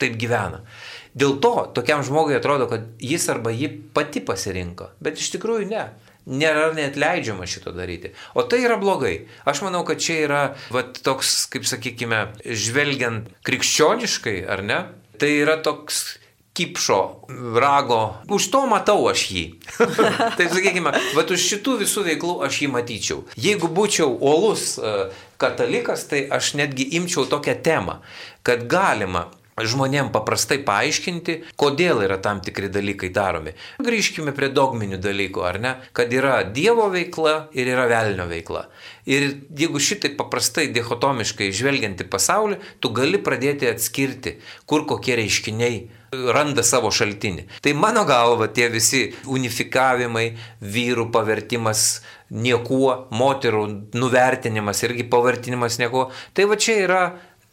taip 0.00 0.16
gyvena. 0.20 0.62
Dėl 1.16 1.38
to 1.40 1.54
tokiam 1.76 2.02
žmogui 2.04 2.36
atrodo, 2.36 2.68
kad 2.68 2.88
jis 3.00 3.24
arba 3.32 3.52
ji 3.54 3.70
pati 3.96 4.20
pasirinko, 4.24 4.90
bet 5.00 5.20
iš 5.20 5.32
tikrųjų 5.36 5.70
ne. 5.70 5.86
Nėra 6.26 6.72
net 6.74 6.96
leidžiama 6.98 7.46
šito 7.46 7.70
daryti. 7.70 8.10
O 8.34 8.42
tai 8.42 8.58
yra 8.64 8.74
blogai. 8.82 9.28
Aš 9.46 9.62
manau, 9.62 9.84
kad 9.86 10.00
čia 10.02 10.16
yra 10.24 10.40
va, 10.74 10.82
toks, 10.82 11.44
kaip 11.52 11.68
sakykime, 11.70 12.18
žvelgiant 12.42 13.30
krikščioniškai, 13.46 14.40
ar 14.50 14.64
ne? 14.66 14.80
Tai 15.22 15.30
yra 15.30 15.54
toks 15.62 16.18
kipšo, 16.56 17.28
rago. 17.60 18.16
Už 18.32 18.48
to 18.48 18.64
matau 18.70 19.04
aš 19.12 19.28
jį. 19.28 19.44
tai 20.38 20.48
sakykime, 20.48 20.92
va 21.16 21.24
už 21.28 21.48
šitų 21.52 21.78
visų 21.84 22.06
veiklų 22.10 22.36
aš 22.48 22.62
jį 22.64 22.72
matyčiau. 22.72 23.24
Jeigu 23.36 23.68
būčiau 23.68 24.16
uolus 24.16 24.76
e, 24.80 24.96
katalikas, 25.36 26.08
tai 26.08 26.24
aš 26.32 26.54
netgi 26.56 26.88
imčiau 26.96 27.28
tokią 27.28 27.58
temą, 27.60 28.00
kad 28.46 28.64
galima 28.70 29.28
žmonėm 29.64 30.10
paprastai 30.12 30.58
paaiškinti, 30.66 31.36
kodėl 31.56 32.02
yra 32.04 32.18
tam 32.20 32.42
tikri 32.44 32.68
dalykai 32.72 33.08
daromi. 33.14 33.54
Grįžkime 33.80 34.34
prie 34.36 34.50
dogminių 34.52 34.98
dalykų, 35.00 35.44
ar 35.48 35.58
ne? 35.62 35.72
Kad 35.96 36.12
yra 36.12 36.42
Dievo 36.44 36.90
veikla 36.92 37.48
ir 37.56 37.70
yra 37.72 37.86
velnio 37.88 38.28
veikla. 38.28 38.66
Ir 39.08 39.30
jeigu 39.56 39.80
šitai 39.80 40.12
paprastai 40.18 40.68
dichotomiškai 40.76 41.48
žvelgianti 41.56 42.04
pasaulį, 42.10 42.60
tu 42.80 42.92
gali 42.92 43.20
pradėti 43.22 43.70
atskirti, 43.70 44.36
kur 44.68 44.84
kokie 44.88 45.16
reiškiniai 45.22 45.86
randa 46.12 46.64
savo 46.66 46.90
šaltinį. 46.94 47.46
Tai 47.62 47.72
mano 47.78 48.04
galva 48.08 48.48
tie 48.52 48.68
visi 48.72 49.06
unifikavimai, 49.26 50.28
vyrų 50.62 51.08
pavertimas 51.14 51.86
niekuo, 52.30 53.06
moterų 53.14 53.64
nuvertinimas 53.94 54.82
irgi 54.86 55.06
pavertinimas 55.10 55.78
niekuo, 55.82 56.08
tai 56.34 56.46
va 56.50 56.58
čia 56.58 56.78
yra 56.82 57.02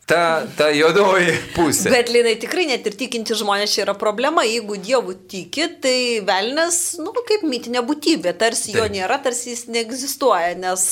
ta, 0.09 0.43
ta 0.57 0.69
juodoji 0.73 1.35
pusė. 1.55 1.91
Bet 1.93 2.11
linai 2.13 2.35
tikrai 2.41 2.65
net 2.69 2.87
ir 2.89 2.97
tikinti 2.99 3.37
žmonės 3.39 3.75
čia 3.75 3.83
yra 3.85 3.95
problema. 3.99 4.45
Jeigu 4.47 4.77
Dievu 4.81 5.15
tiki, 5.29 5.67
tai 5.83 5.97
velnės, 6.27 6.79
nu, 7.01 7.13
kaip 7.27 7.45
mitinė 7.47 7.83
būtybė. 7.87 8.35
Tarsi 8.39 8.75
jo 8.75 8.85
Taip. 8.85 8.95
nėra, 8.97 9.19
tarsi 9.23 9.53
jis 9.53 9.67
neegzistuoja, 9.71 10.55
nes 10.59 10.85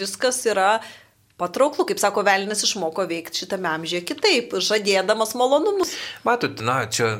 viskas 0.00 0.40
yra 0.48 0.78
patrauklu, 1.40 1.86
kaip 1.88 2.00
sako 2.02 2.24
velnės 2.26 2.64
išmoko 2.66 3.06
veikti 3.10 3.44
šitame 3.44 3.70
amžiuje 3.72 4.04
kitaip, 4.06 4.54
žadėdamas 4.62 5.34
malonumus. 5.38 5.94
Matot, 6.26 6.62
na, 6.66 6.84
čia 6.86 7.16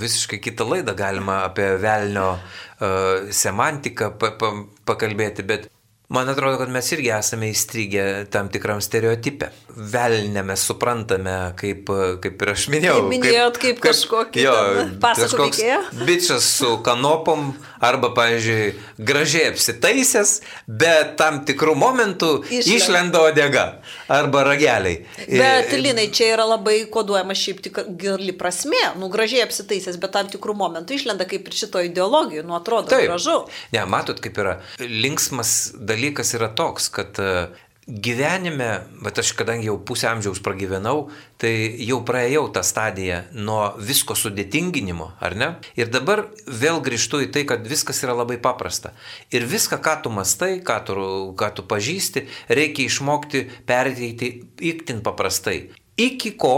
visiškai 0.00 0.40
kitą 0.42 0.68
laidą 0.68 0.96
galima 0.98 1.42
apie 1.48 1.72
velnio 1.82 2.30
uh, 2.36 3.28
semantiką 3.42 4.14
pa, 4.20 4.32
pa, 4.40 4.54
pakalbėti, 4.88 5.46
bet 5.46 5.68
man 6.10 6.28
atrodo, 6.28 6.58
kad 6.58 6.70
mes 6.74 6.88
irgi 6.92 7.12
esame 7.14 7.50
įstrigę 7.54 8.04
tam 8.34 8.48
tikram 8.50 8.80
stereotipę. 8.82 9.50
Velnę 9.70 10.42
mes 10.42 10.64
suprantame, 10.66 11.36
kaip, 11.60 11.90
kaip 12.22 12.42
ir 12.42 12.50
aš 12.52 12.66
minėjau. 12.74 12.96
Kaip 12.98 13.10
minėjot, 13.12 13.60
kaip 13.62 13.82
kažkokį 13.84 14.42
jo, 14.42 14.56
kažkoks 15.04 15.62
bičias 16.08 16.48
su 16.58 16.72
kanopom 16.86 17.52
arba, 17.78 18.10
pavyzdžiui, 18.16 18.74
gražiai 18.98 19.52
apsitaisęs, 19.52 20.34
bet 20.66 21.14
tam 21.20 21.44
tikrų 21.46 21.76
momentų 21.78 22.32
Išlenda. 22.50 22.74
išlenda 22.76 23.24
odega 23.30 23.64
arba 24.10 24.42
rageliai. 24.48 24.96
Bet, 25.28 25.70
Ir- 25.72 25.82
Linai, 25.84 26.08
čia 26.14 26.32
yra 26.34 26.44
labai 26.50 26.80
koduojama 26.90 27.34
šiaip 27.38 27.62
tik 27.64 27.78
gili 28.00 28.34
prasme, 28.36 28.80
nu 28.98 29.08
gražiai 29.12 29.44
apsitaisęs, 29.46 30.00
bet 30.02 30.12
tam 30.16 30.28
tikrų 30.32 30.56
momentų 30.58 30.98
išlenda 30.98 31.26
kaip 31.30 31.46
ir 31.48 31.58
šito 31.62 31.82
ideologijų, 31.86 32.42
nu 32.48 32.56
atrodo 32.58 32.90
Taip. 32.90 33.06
gražu. 33.08 33.36
Ne, 33.76 33.84
matot, 33.86 34.18
kaip 34.24 34.38
yra. 34.42 34.56
Linksmas 34.82 35.72
dalykas 35.78 36.34
yra 36.38 36.50
toks, 36.58 36.90
kad 36.92 37.18
e, 37.22 37.48
gyvenime, 37.90 38.68
bet 39.02 39.18
aš 39.18 39.32
kadangi 39.34 39.66
jau 39.66 39.76
pusę 39.82 40.06
amžiaus 40.10 40.38
pragyvenau, 40.44 41.08
tai 41.40 41.52
jau 41.82 41.98
praėjau 42.06 42.44
tą 42.54 42.62
stadiją 42.66 43.22
nuo 43.34 43.72
visko 43.82 44.14
sudėtinginimo, 44.18 45.08
ar 45.20 45.34
ne? 45.38 45.48
Ir 45.74 45.90
dabar 45.90 46.22
vėl 46.46 46.78
grįžtu 46.84 47.24
į 47.26 47.30
tai, 47.34 47.42
kad 47.48 47.66
viskas 47.66 48.02
yra 48.04 48.14
labai 48.14 48.38
paprasta. 48.42 48.92
Ir 49.34 49.48
viską, 49.50 49.80
ką 49.82 49.96
tu 50.04 50.12
mastai, 50.14 50.60
ką 50.62 50.76
tu, 50.86 50.94
ką 51.38 51.50
tu 51.56 51.66
pažįsti, 51.66 52.26
reikia 52.52 52.86
išmokti 52.86 53.44
perteikti 53.66 54.30
iktin 54.70 55.02
paprastai. 55.06 55.72
Iki 55.98 56.36
ko? 56.40 56.56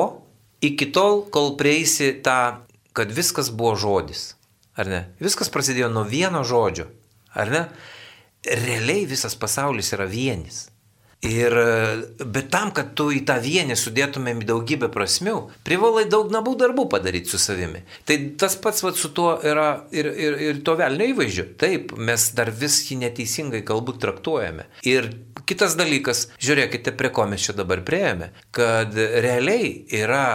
Iki 0.62 0.92
tol, 0.94 1.24
kol 1.34 1.56
prieisi 1.58 2.12
tą, 2.22 2.62
kad 2.94 3.10
viskas 3.10 3.50
buvo 3.50 3.74
žodis. 3.74 4.34
Ar 4.78 4.88
ne? 4.88 5.00
Viskas 5.20 5.50
prasidėjo 5.52 5.88
nuo 5.92 6.04
vieno 6.08 6.44
žodžio. 6.46 6.86
Ar 7.34 7.50
ne? 7.50 7.64
Realiai 8.46 9.08
visas 9.08 9.34
pasaulis 9.38 9.92
yra 9.96 10.06
vienis. 10.10 10.68
Ir, 11.22 11.54
e, 11.54 12.24
bet 12.24 12.48
tam, 12.50 12.72
kad 12.74 12.96
tu 12.98 13.06
į 13.14 13.20
tą 13.28 13.36
vienį 13.42 13.76
sudėtumėm 13.78 14.40
į 14.42 14.46
daugybę 14.48 14.88
prasmių, 14.90 15.36
privalai 15.62 16.02
daug 16.10 16.32
namų 16.34 16.56
darbų 16.58 16.88
padaryti 16.90 17.30
su 17.30 17.38
savimi. 17.38 17.84
Tai 18.08 18.16
tas 18.42 18.56
pats 18.58 18.82
vat, 18.82 18.98
su 18.98 19.12
tuo 19.14 19.36
yra 19.38 19.84
ir, 19.94 20.08
ir, 20.10 20.38
ir 20.48 20.62
to 20.66 20.74
velnio 20.80 21.06
įvaizdžiu. 21.12 21.44
Taip, 21.62 21.94
mes 21.94 22.26
dar 22.34 22.50
vis 22.50 22.80
jį 22.88 22.98
neteisingai 23.04 23.62
galbūt 23.68 24.02
traktuojame. 24.02 24.66
Ir 24.82 25.12
kitas 25.46 25.78
dalykas, 25.78 26.26
žiūrėkite, 26.42 26.96
prie 26.98 27.12
ko 27.14 27.28
mes 27.30 27.46
čia 27.46 27.54
dabar 27.54 27.84
prieėmė, 27.86 28.32
kad 28.50 28.98
realiai 28.98 29.76
yra 29.94 30.26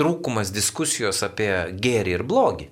trūkumas 0.00 0.48
diskusijos 0.52 1.20
apie 1.28 1.52
gėrį 1.76 2.16
ir 2.16 2.24
blogį. 2.24 2.70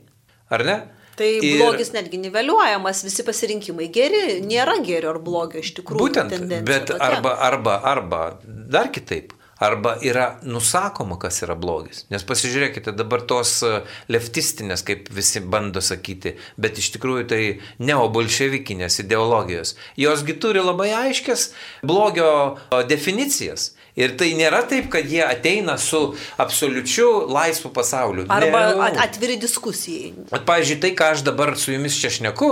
ar 0.54 0.64
ne? 0.64 0.78
Tai 1.18 1.30
ir... 1.38 1.60
blogis 1.60 1.92
netgi 1.94 2.18
niveliuojamas, 2.24 3.04
visi 3.06 3.24
pasirinkimai 3.26 3.88
geri, 3.94 4.40
nėra 4.44 4.80
gerio 4.84 5.14
ar 5.14 5.22
blogio 5.22 5.62
iš 5.62 5.74
tikrųjų. 5.78 6.02
Būtent, 6.02 6.36
bet 6.66 6.90
tokia. 6.90 7.08
arba, 7.12 7.38
arba, 7.48 7.78
arba 7.94 8.22
dar 8.44 8.92
kitaip. 8.94 9.34
Arba 9.62 9.94
yra 10.02 10.40
nusakoma, 10.42 11.14
kas 11.22 11.38
yra 11.46 11.54
blogis. 11.54 12.02
Nes 12.10 12.24
pasižiūrėkite 12.26 12.92
dabar 12.98 13.22
tos 13.22 13.52
e, 13.62 13.70
leftistinės, 14.10 14.82
kaip 14.86 15.06
visi 15.14 15.40
bando 15.40 15.80
sakyti, 15.84 16.34
bet 16.60 16.80
iš 16.82 16.90
tikrųjų 16.96 17.26
tai 17.30 17.40
neobolševikinės 17.78 18.98
ideologijos. 19.04 19.76
Josgi 20.00 20.34
turi 20.42 20.64
labai 20.64 20.90
aiškias 21.04 21.52
blogio 21.86 22.28
e, 22.50 22.82
definicijas. 22.90 23.70
Ir 23.94 24.16
tai 24.18 24.32
nėra 24.34 24.64
taip, 24.66 24.88
kad 24.90 25.06
jie 25.06 25.22
ateina 25.22 25.76
su 25.78 26.00
absoliučiu 26.42 27.08
laisvu 27.30 27.70
pasauliu. 27.74 28.24
Arba 28.32 28.64
ne, 28.72 28.88
atviri 29.04 29.36
diskusijai. 29.38 30.10
Pavyzdžiui, 30.34 30.80
tai, 30.82 30.90
ką 30.98 31.12
aš 31.14 31.22
dabar 31.26 31.54
su 31.58 31.70
jumis 31.70 31.98
čia 32.02 32.10
šneku, 32.16 32.50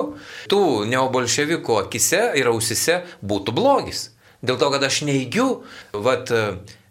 tų 0.52 0.62
neobolševikų 0.92 1.80
akise 1.82 2.28
ir 2.38 2.52
ausise 2.52 3.00
būtų 3.26 3.56
blogis. 3.58 4.10
Dėl 4.42 4.58
to, 4.58 4.70
kad 4.74 4.86
aš 4.86 5.02
neigiu, 5.06 5.48
vat, 5.94 6.30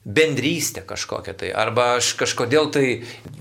bendrystę 0.05 0.81
kažkokią 0.81 1.33
tai, 1.37 1.49
arba 1.53 1.99
aš 1.99 2.15
kažkodėl 2.17 2.71
tai... 2.73 2.85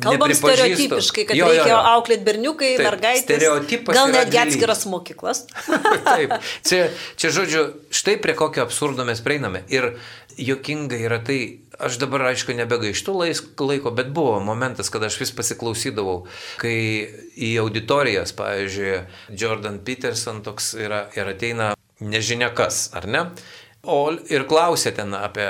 Kalbam 0.05 0.33
stereotipiškai, 0.37 1.25
kad 1.31 1.39
jo, 1.39 1.47
jo, 1.49 1.55
jo. 1.57 1.63
reikia 1.65 1.79
auklėti 1.95 2.27
berniukai, 2.27 2.73
Taip, 2.77 2.85
mergaitės. 2.85 3.25
Stereotipas. 3.25 3.97
Gal 3.97 4.13
netgi 4.13 4.41
atskiras 4.43 4.85
mokyklas. 4.91 5.47
Taip, 6.11 6.35
čia, 6.69 6.83
čia 7.17 7.33
žodžiu, 7.33 7.65
štai 7.97 8.19
prie 8.21 8.37
kokio 8.37 8.67
absurdo 8.67 9.09
mes 9.09 9.25
prieiname. 9.25 9.65
Ir 9.73 9.95
jokinga 10.39 10.99
yra 11.01 11.19
tai, 11.25 11.39
aš 11.81 11.99
dabar 12.03 12.29
aišku 12.31 12.55
nebegaištu 12.59 13.15
laiko, 13.17 13.93
bet 13.97 14.13
buvo 14.15 14.39
momentas, 14.45 14.91
kada 14.93 15.11
aš 15.11 15.21
vis 15.23 15.33
pasiklausydavau, 15.37 16.25
kai 16.61 16.75
į 17.37 17.55
auditorijas, 17.63 18.35
pavyzdžiui, 18.39 18.99
Jordan 19.39 19.81
Peterson 19.87 20.43
toks 20.47 20.75
yra 20.79 21.07
ir 21.17 21.33
ateina 21.33 21.73
nežinia 22.01 22.51
kas, 22.57 22.89
ar 22.97 23.09
ne? 23.09 23.25
O 23.89 24.11
ir 24.29 24.45
klausė 24.49 24.93
ten 24.97 25.15
apie 25.17 25.49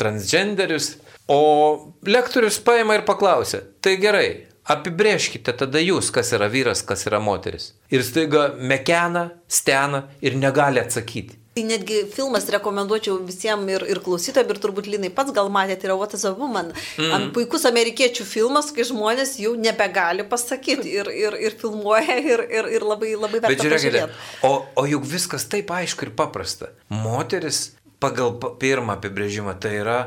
transgenderius, 0.00 0.94
o 1.28 1.92
lektorius 2.08 2.58
paima 2.64 2.96
ir 2.96 3.04
paklausė, 3.08 3.60
tai 3.84 3.98
gerai, 4.00 4.28
apibrieškite 4.72 5.52
tada 5.58 5.82
jūs, 5.82 6.10
kas 6.14 6.32
yra 6.36 6.48
vyras, 6.52 6.84
kas 6.86 7.06
yra 7.10 7.20
moteris. 7.20 7.72
Ir 7.92 8.04
staiga 8.06 8.48
mekena, 8.56 9.28
stena 9.48 10.06
ir 10.24 10.38
negali 10.38 10.80
atsakyti. 10.82 11.41
Tai 11.52 11.62
netgi 11.68 11.98
filmas 12.08 12.46
rekomenduočiau 12.48 13.18
visiems 13.28 13.68
ir, 13.68 13.82
ir 13.92 13.98
klausytojams, 14.00 14.54
ir 14.54 14.60
turbūt 14.62 14.86
Linai 14.88 15.10
pats 15.12 15.34
gal 15.36 15.50
matėte, 15.52 15.84
yra 15.84 15.98
What 16.00 16.14
is 16.16 16.24
a 16.24 16.32
Woman. 16.32 16.70
Mm. 16.96 17.26
Puikus 17.36 17.66
amerikiečių 17.68 18.24
filmas, 18.24 18.70
kai 18.72 18.86
žmonės 18.88 19.34
jau 19.42 19.52
nebegali 19.60 20.24
pasakyti 20.28 20.94
ir, 20.96 21.10
ir, 21.12 21.36
ir 21.36 21.58
filmuoja 21.60 22.16
ir, 22.22 22.44
ir, 22.48 22.70
ir 22.78 22.86
labai, 22.88 23.12
labai 23.20 23.42
verta. 23.42 23.52
Bet 23.52 23.66
žiūrėkite, 23.66 24.06
o, 24.48 24.54
o 24.64 24.86
juk 24.88 25.04
viskas 25.12 25.44
taip 25.52 25.74
aišku 25.76 26.08
ir 26.08 26.14
paprasta. 26.16 26.72
Moteris 26.88 27.66
pagal 28.00 28.38
pirmą 28.40 28.96
apibrėžimą 28.96 29.58
tai 29.60 29.76
yra 29.82 29.98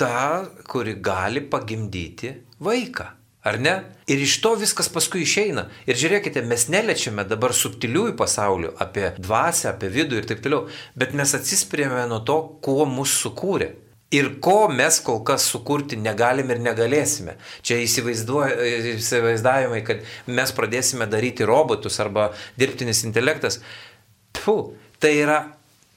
ta, 0.00 0.46
kuri 0.64 0.96
gali 0.96 1.44
pagimdyti 1.44 2.32
vaiką. 2.64 3.10
Ar 3.46 3.60
ne? 3.62 3.76
Ir 4.10 4.22
iš 4.22 4.40
to 4.42 4.54
viskas 4.58 4.88
paskui 4.90 5.22
išeina. 5.22 5.68
Ir 5.86 5.98
žiūrėkite, 5.98 6.42
mes 6.50 6.66
neliečiame 6.72 7.22
dabar 7.30 7.54
subtiliųjų 7.54 8.16
pasaulių 8.18 8.72
apie 8.82 9.12
dvasę, 9.22 9.68
apie 9.70 9.90
vidų 9.94 10.20
ir 10.20 10.28
taip 10.30 10.42
toliau, 10.42 10.66
bet 10.98 11.14
mes 11.14 11.34
atsispirėme 11.38 12.08
nuo 12.10 12.20
to, 12.26 12.40
kuo 12.62 12.86
mus 12.90 13.14
sukūrė. 13.22 13.70
Ir 14.14 14.28
ko 14.42 14.68
mes 14.70 15.00
kol 15.02 15.24
kas 15.26 15.48
sukurti 15.50 15.96
negalim 15.98 16.50
ir 16.54 16.60
negalėsime. 16.62 17.34
Čia 17.66 17.80
įsivaizdavimai, 17.82 19.80
kad 19.86 20.04
mes 20.30 20.52
pradėsime 20.54 21.08
daryti 21.10 21.46
robotus 21.46 21.98
arba 22.02 22.28
dirbtinis 22.58 23.02
intelektas. 23.06 23.58
Pfu, 24.38 24.74
tai 25.02 25.12
yra 25.24 25.40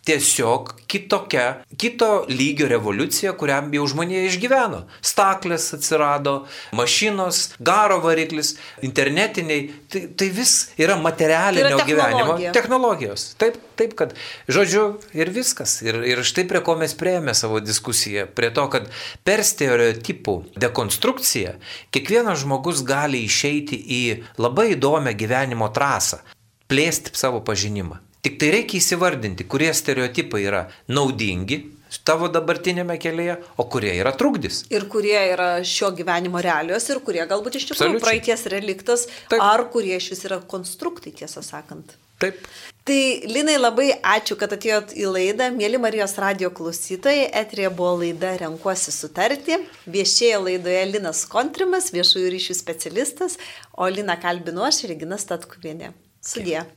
tiesiog 0.10 0.74
kitokia, 0.89 1.62
kito 1.78 2.26
lygio 2.30 2.68
revoliucija, 2.70 3.36
kuriam 3.38 3.68
jau 3.74 3.86
žmonėje 3.91 4.32
išgyveno. 4.32 4.80
Staklės 5.05 5.68
atsirado, 5.78 6.34
mašinos, 6.76 7.43
garo 7.62 7.99
variklis, 8.01 8.55
internetiniai, 8.86 9.68
tai, 9.91 10.01
tai 10.18 10.32
vis 10.34 10.55
yra 10.82 10.97
materialinio 10.97 11.68
tai 11.68 11.76
yra 11.78 11.88
gyvenimo 11.91 12.39
technologijos. 12.55 13.28
Taip, 13.41 13.62
taip, 13.78 13.93
kad, 13.99 14.18
žodžiu, 14.49 14.88
ir 15.14 15.30
viskas. 15.36 15.78
Ir, 15.86 16.01
ir 16.10 16.24
štai 16.26 16.47
prie 16.49 16.64
ko 16.66 16.80
mes 16.82 16.97
prieėmė 16.97 17.38
savo 17.38 17.62
diskusiją. 17.62 18.26
Prie 18.34 18.49
to, 18.55 18.66
kad 18.74 18.89
per 19.28 19.45
stereotipų 19.45 20.39
dekonstrukciją 20.57 21.60
kiekvienas 21.93 22.41
žmogus 22.41 22.82
gali 22.88 23.22
išeiti 23.30 23.78
į 23.78 24.03
labai 24.41 24.72
įdomią 24.74 25.14
gyvenimo 25.22 25.70
trasą, 25.76 26.24
plėsti 26.70 27.14
savo 27.18 27.45
pažinimą. 27.45 28.09
Tik 28.30 28.38
tai 28.38 28.51
reikia 28.53 28.77
įsivardinti, 28.77 29.47
kurie 29.49 29.71
stereotipai 29.73 30.43
yra 30.45 30.59
naudingi 30.86 31.63
tavo 32.05 32.27
dabartinėme 32.30 32.93
kelyje, 33.01 33.39
o 33.57 33.65
kurie 33.73 33.95
yra 33.97 34.11
trukdis. 34.13 34.59
Ir 34.69 34.86
kurie 34.91 35.17
yra 35.32 35.47
šio 35.65 35.89
gyvenimo 35.97 36.38
realios 36.45 36.86
ir 36.93 37.01
kurie 37.01 37.23
galbūt 37.25 37.57
iš 37.57 37.71
tikrųjų 37.71 38.03
praeities 38.03 38.45
reliktas, 38.53 39.07
Taip. 39.32 39.41
ar 39.41 39.65
kurie 39.73 39.95
iš 39.97 40.11
vis 40.13 40.21
yra 40.30 40.38
konstruktai, 40.51 41.15
tiesą 41.17 41.41
sakant. 41.41 41.95
Taip. 42.21 42.38
Tai 42.86 43.01
Linai 43.34 43.57
labai 43.57 43.89
ačiū, 43.97 44.38
kad 44.38 44.53
atėjot 44.53 44.93
į 44.93 45.09
laidą. 45.09 45.49
Mėly 45.57 45.82
Marijos 45.82 46.13
radio 46.21 46.53
klausytojai, 46.53 47.32
etrija 47.41 47.73
buvo 47.73 47.95
laida 48.03 48.36
Renkuosi 48.43 48.93
sutarti. 48.93 49.57
Viešėjo 49.89 50.43
laidoje 50.45 50.86
Linas 50.93 51.25
Kontrimas, 51.34 51.89
viešųjų 51.97 52.30
ryšių 52.38 52.59
specialistas, 52.61 53.41
o 53.73 53.89
Lina 53.89 54.21
kalbinu 54.21 54.69
aš, 54.69 54.84
Regina 54.93 55.17
Statkuvienė. 55.17 55.95
Sudė. 56.21 56.67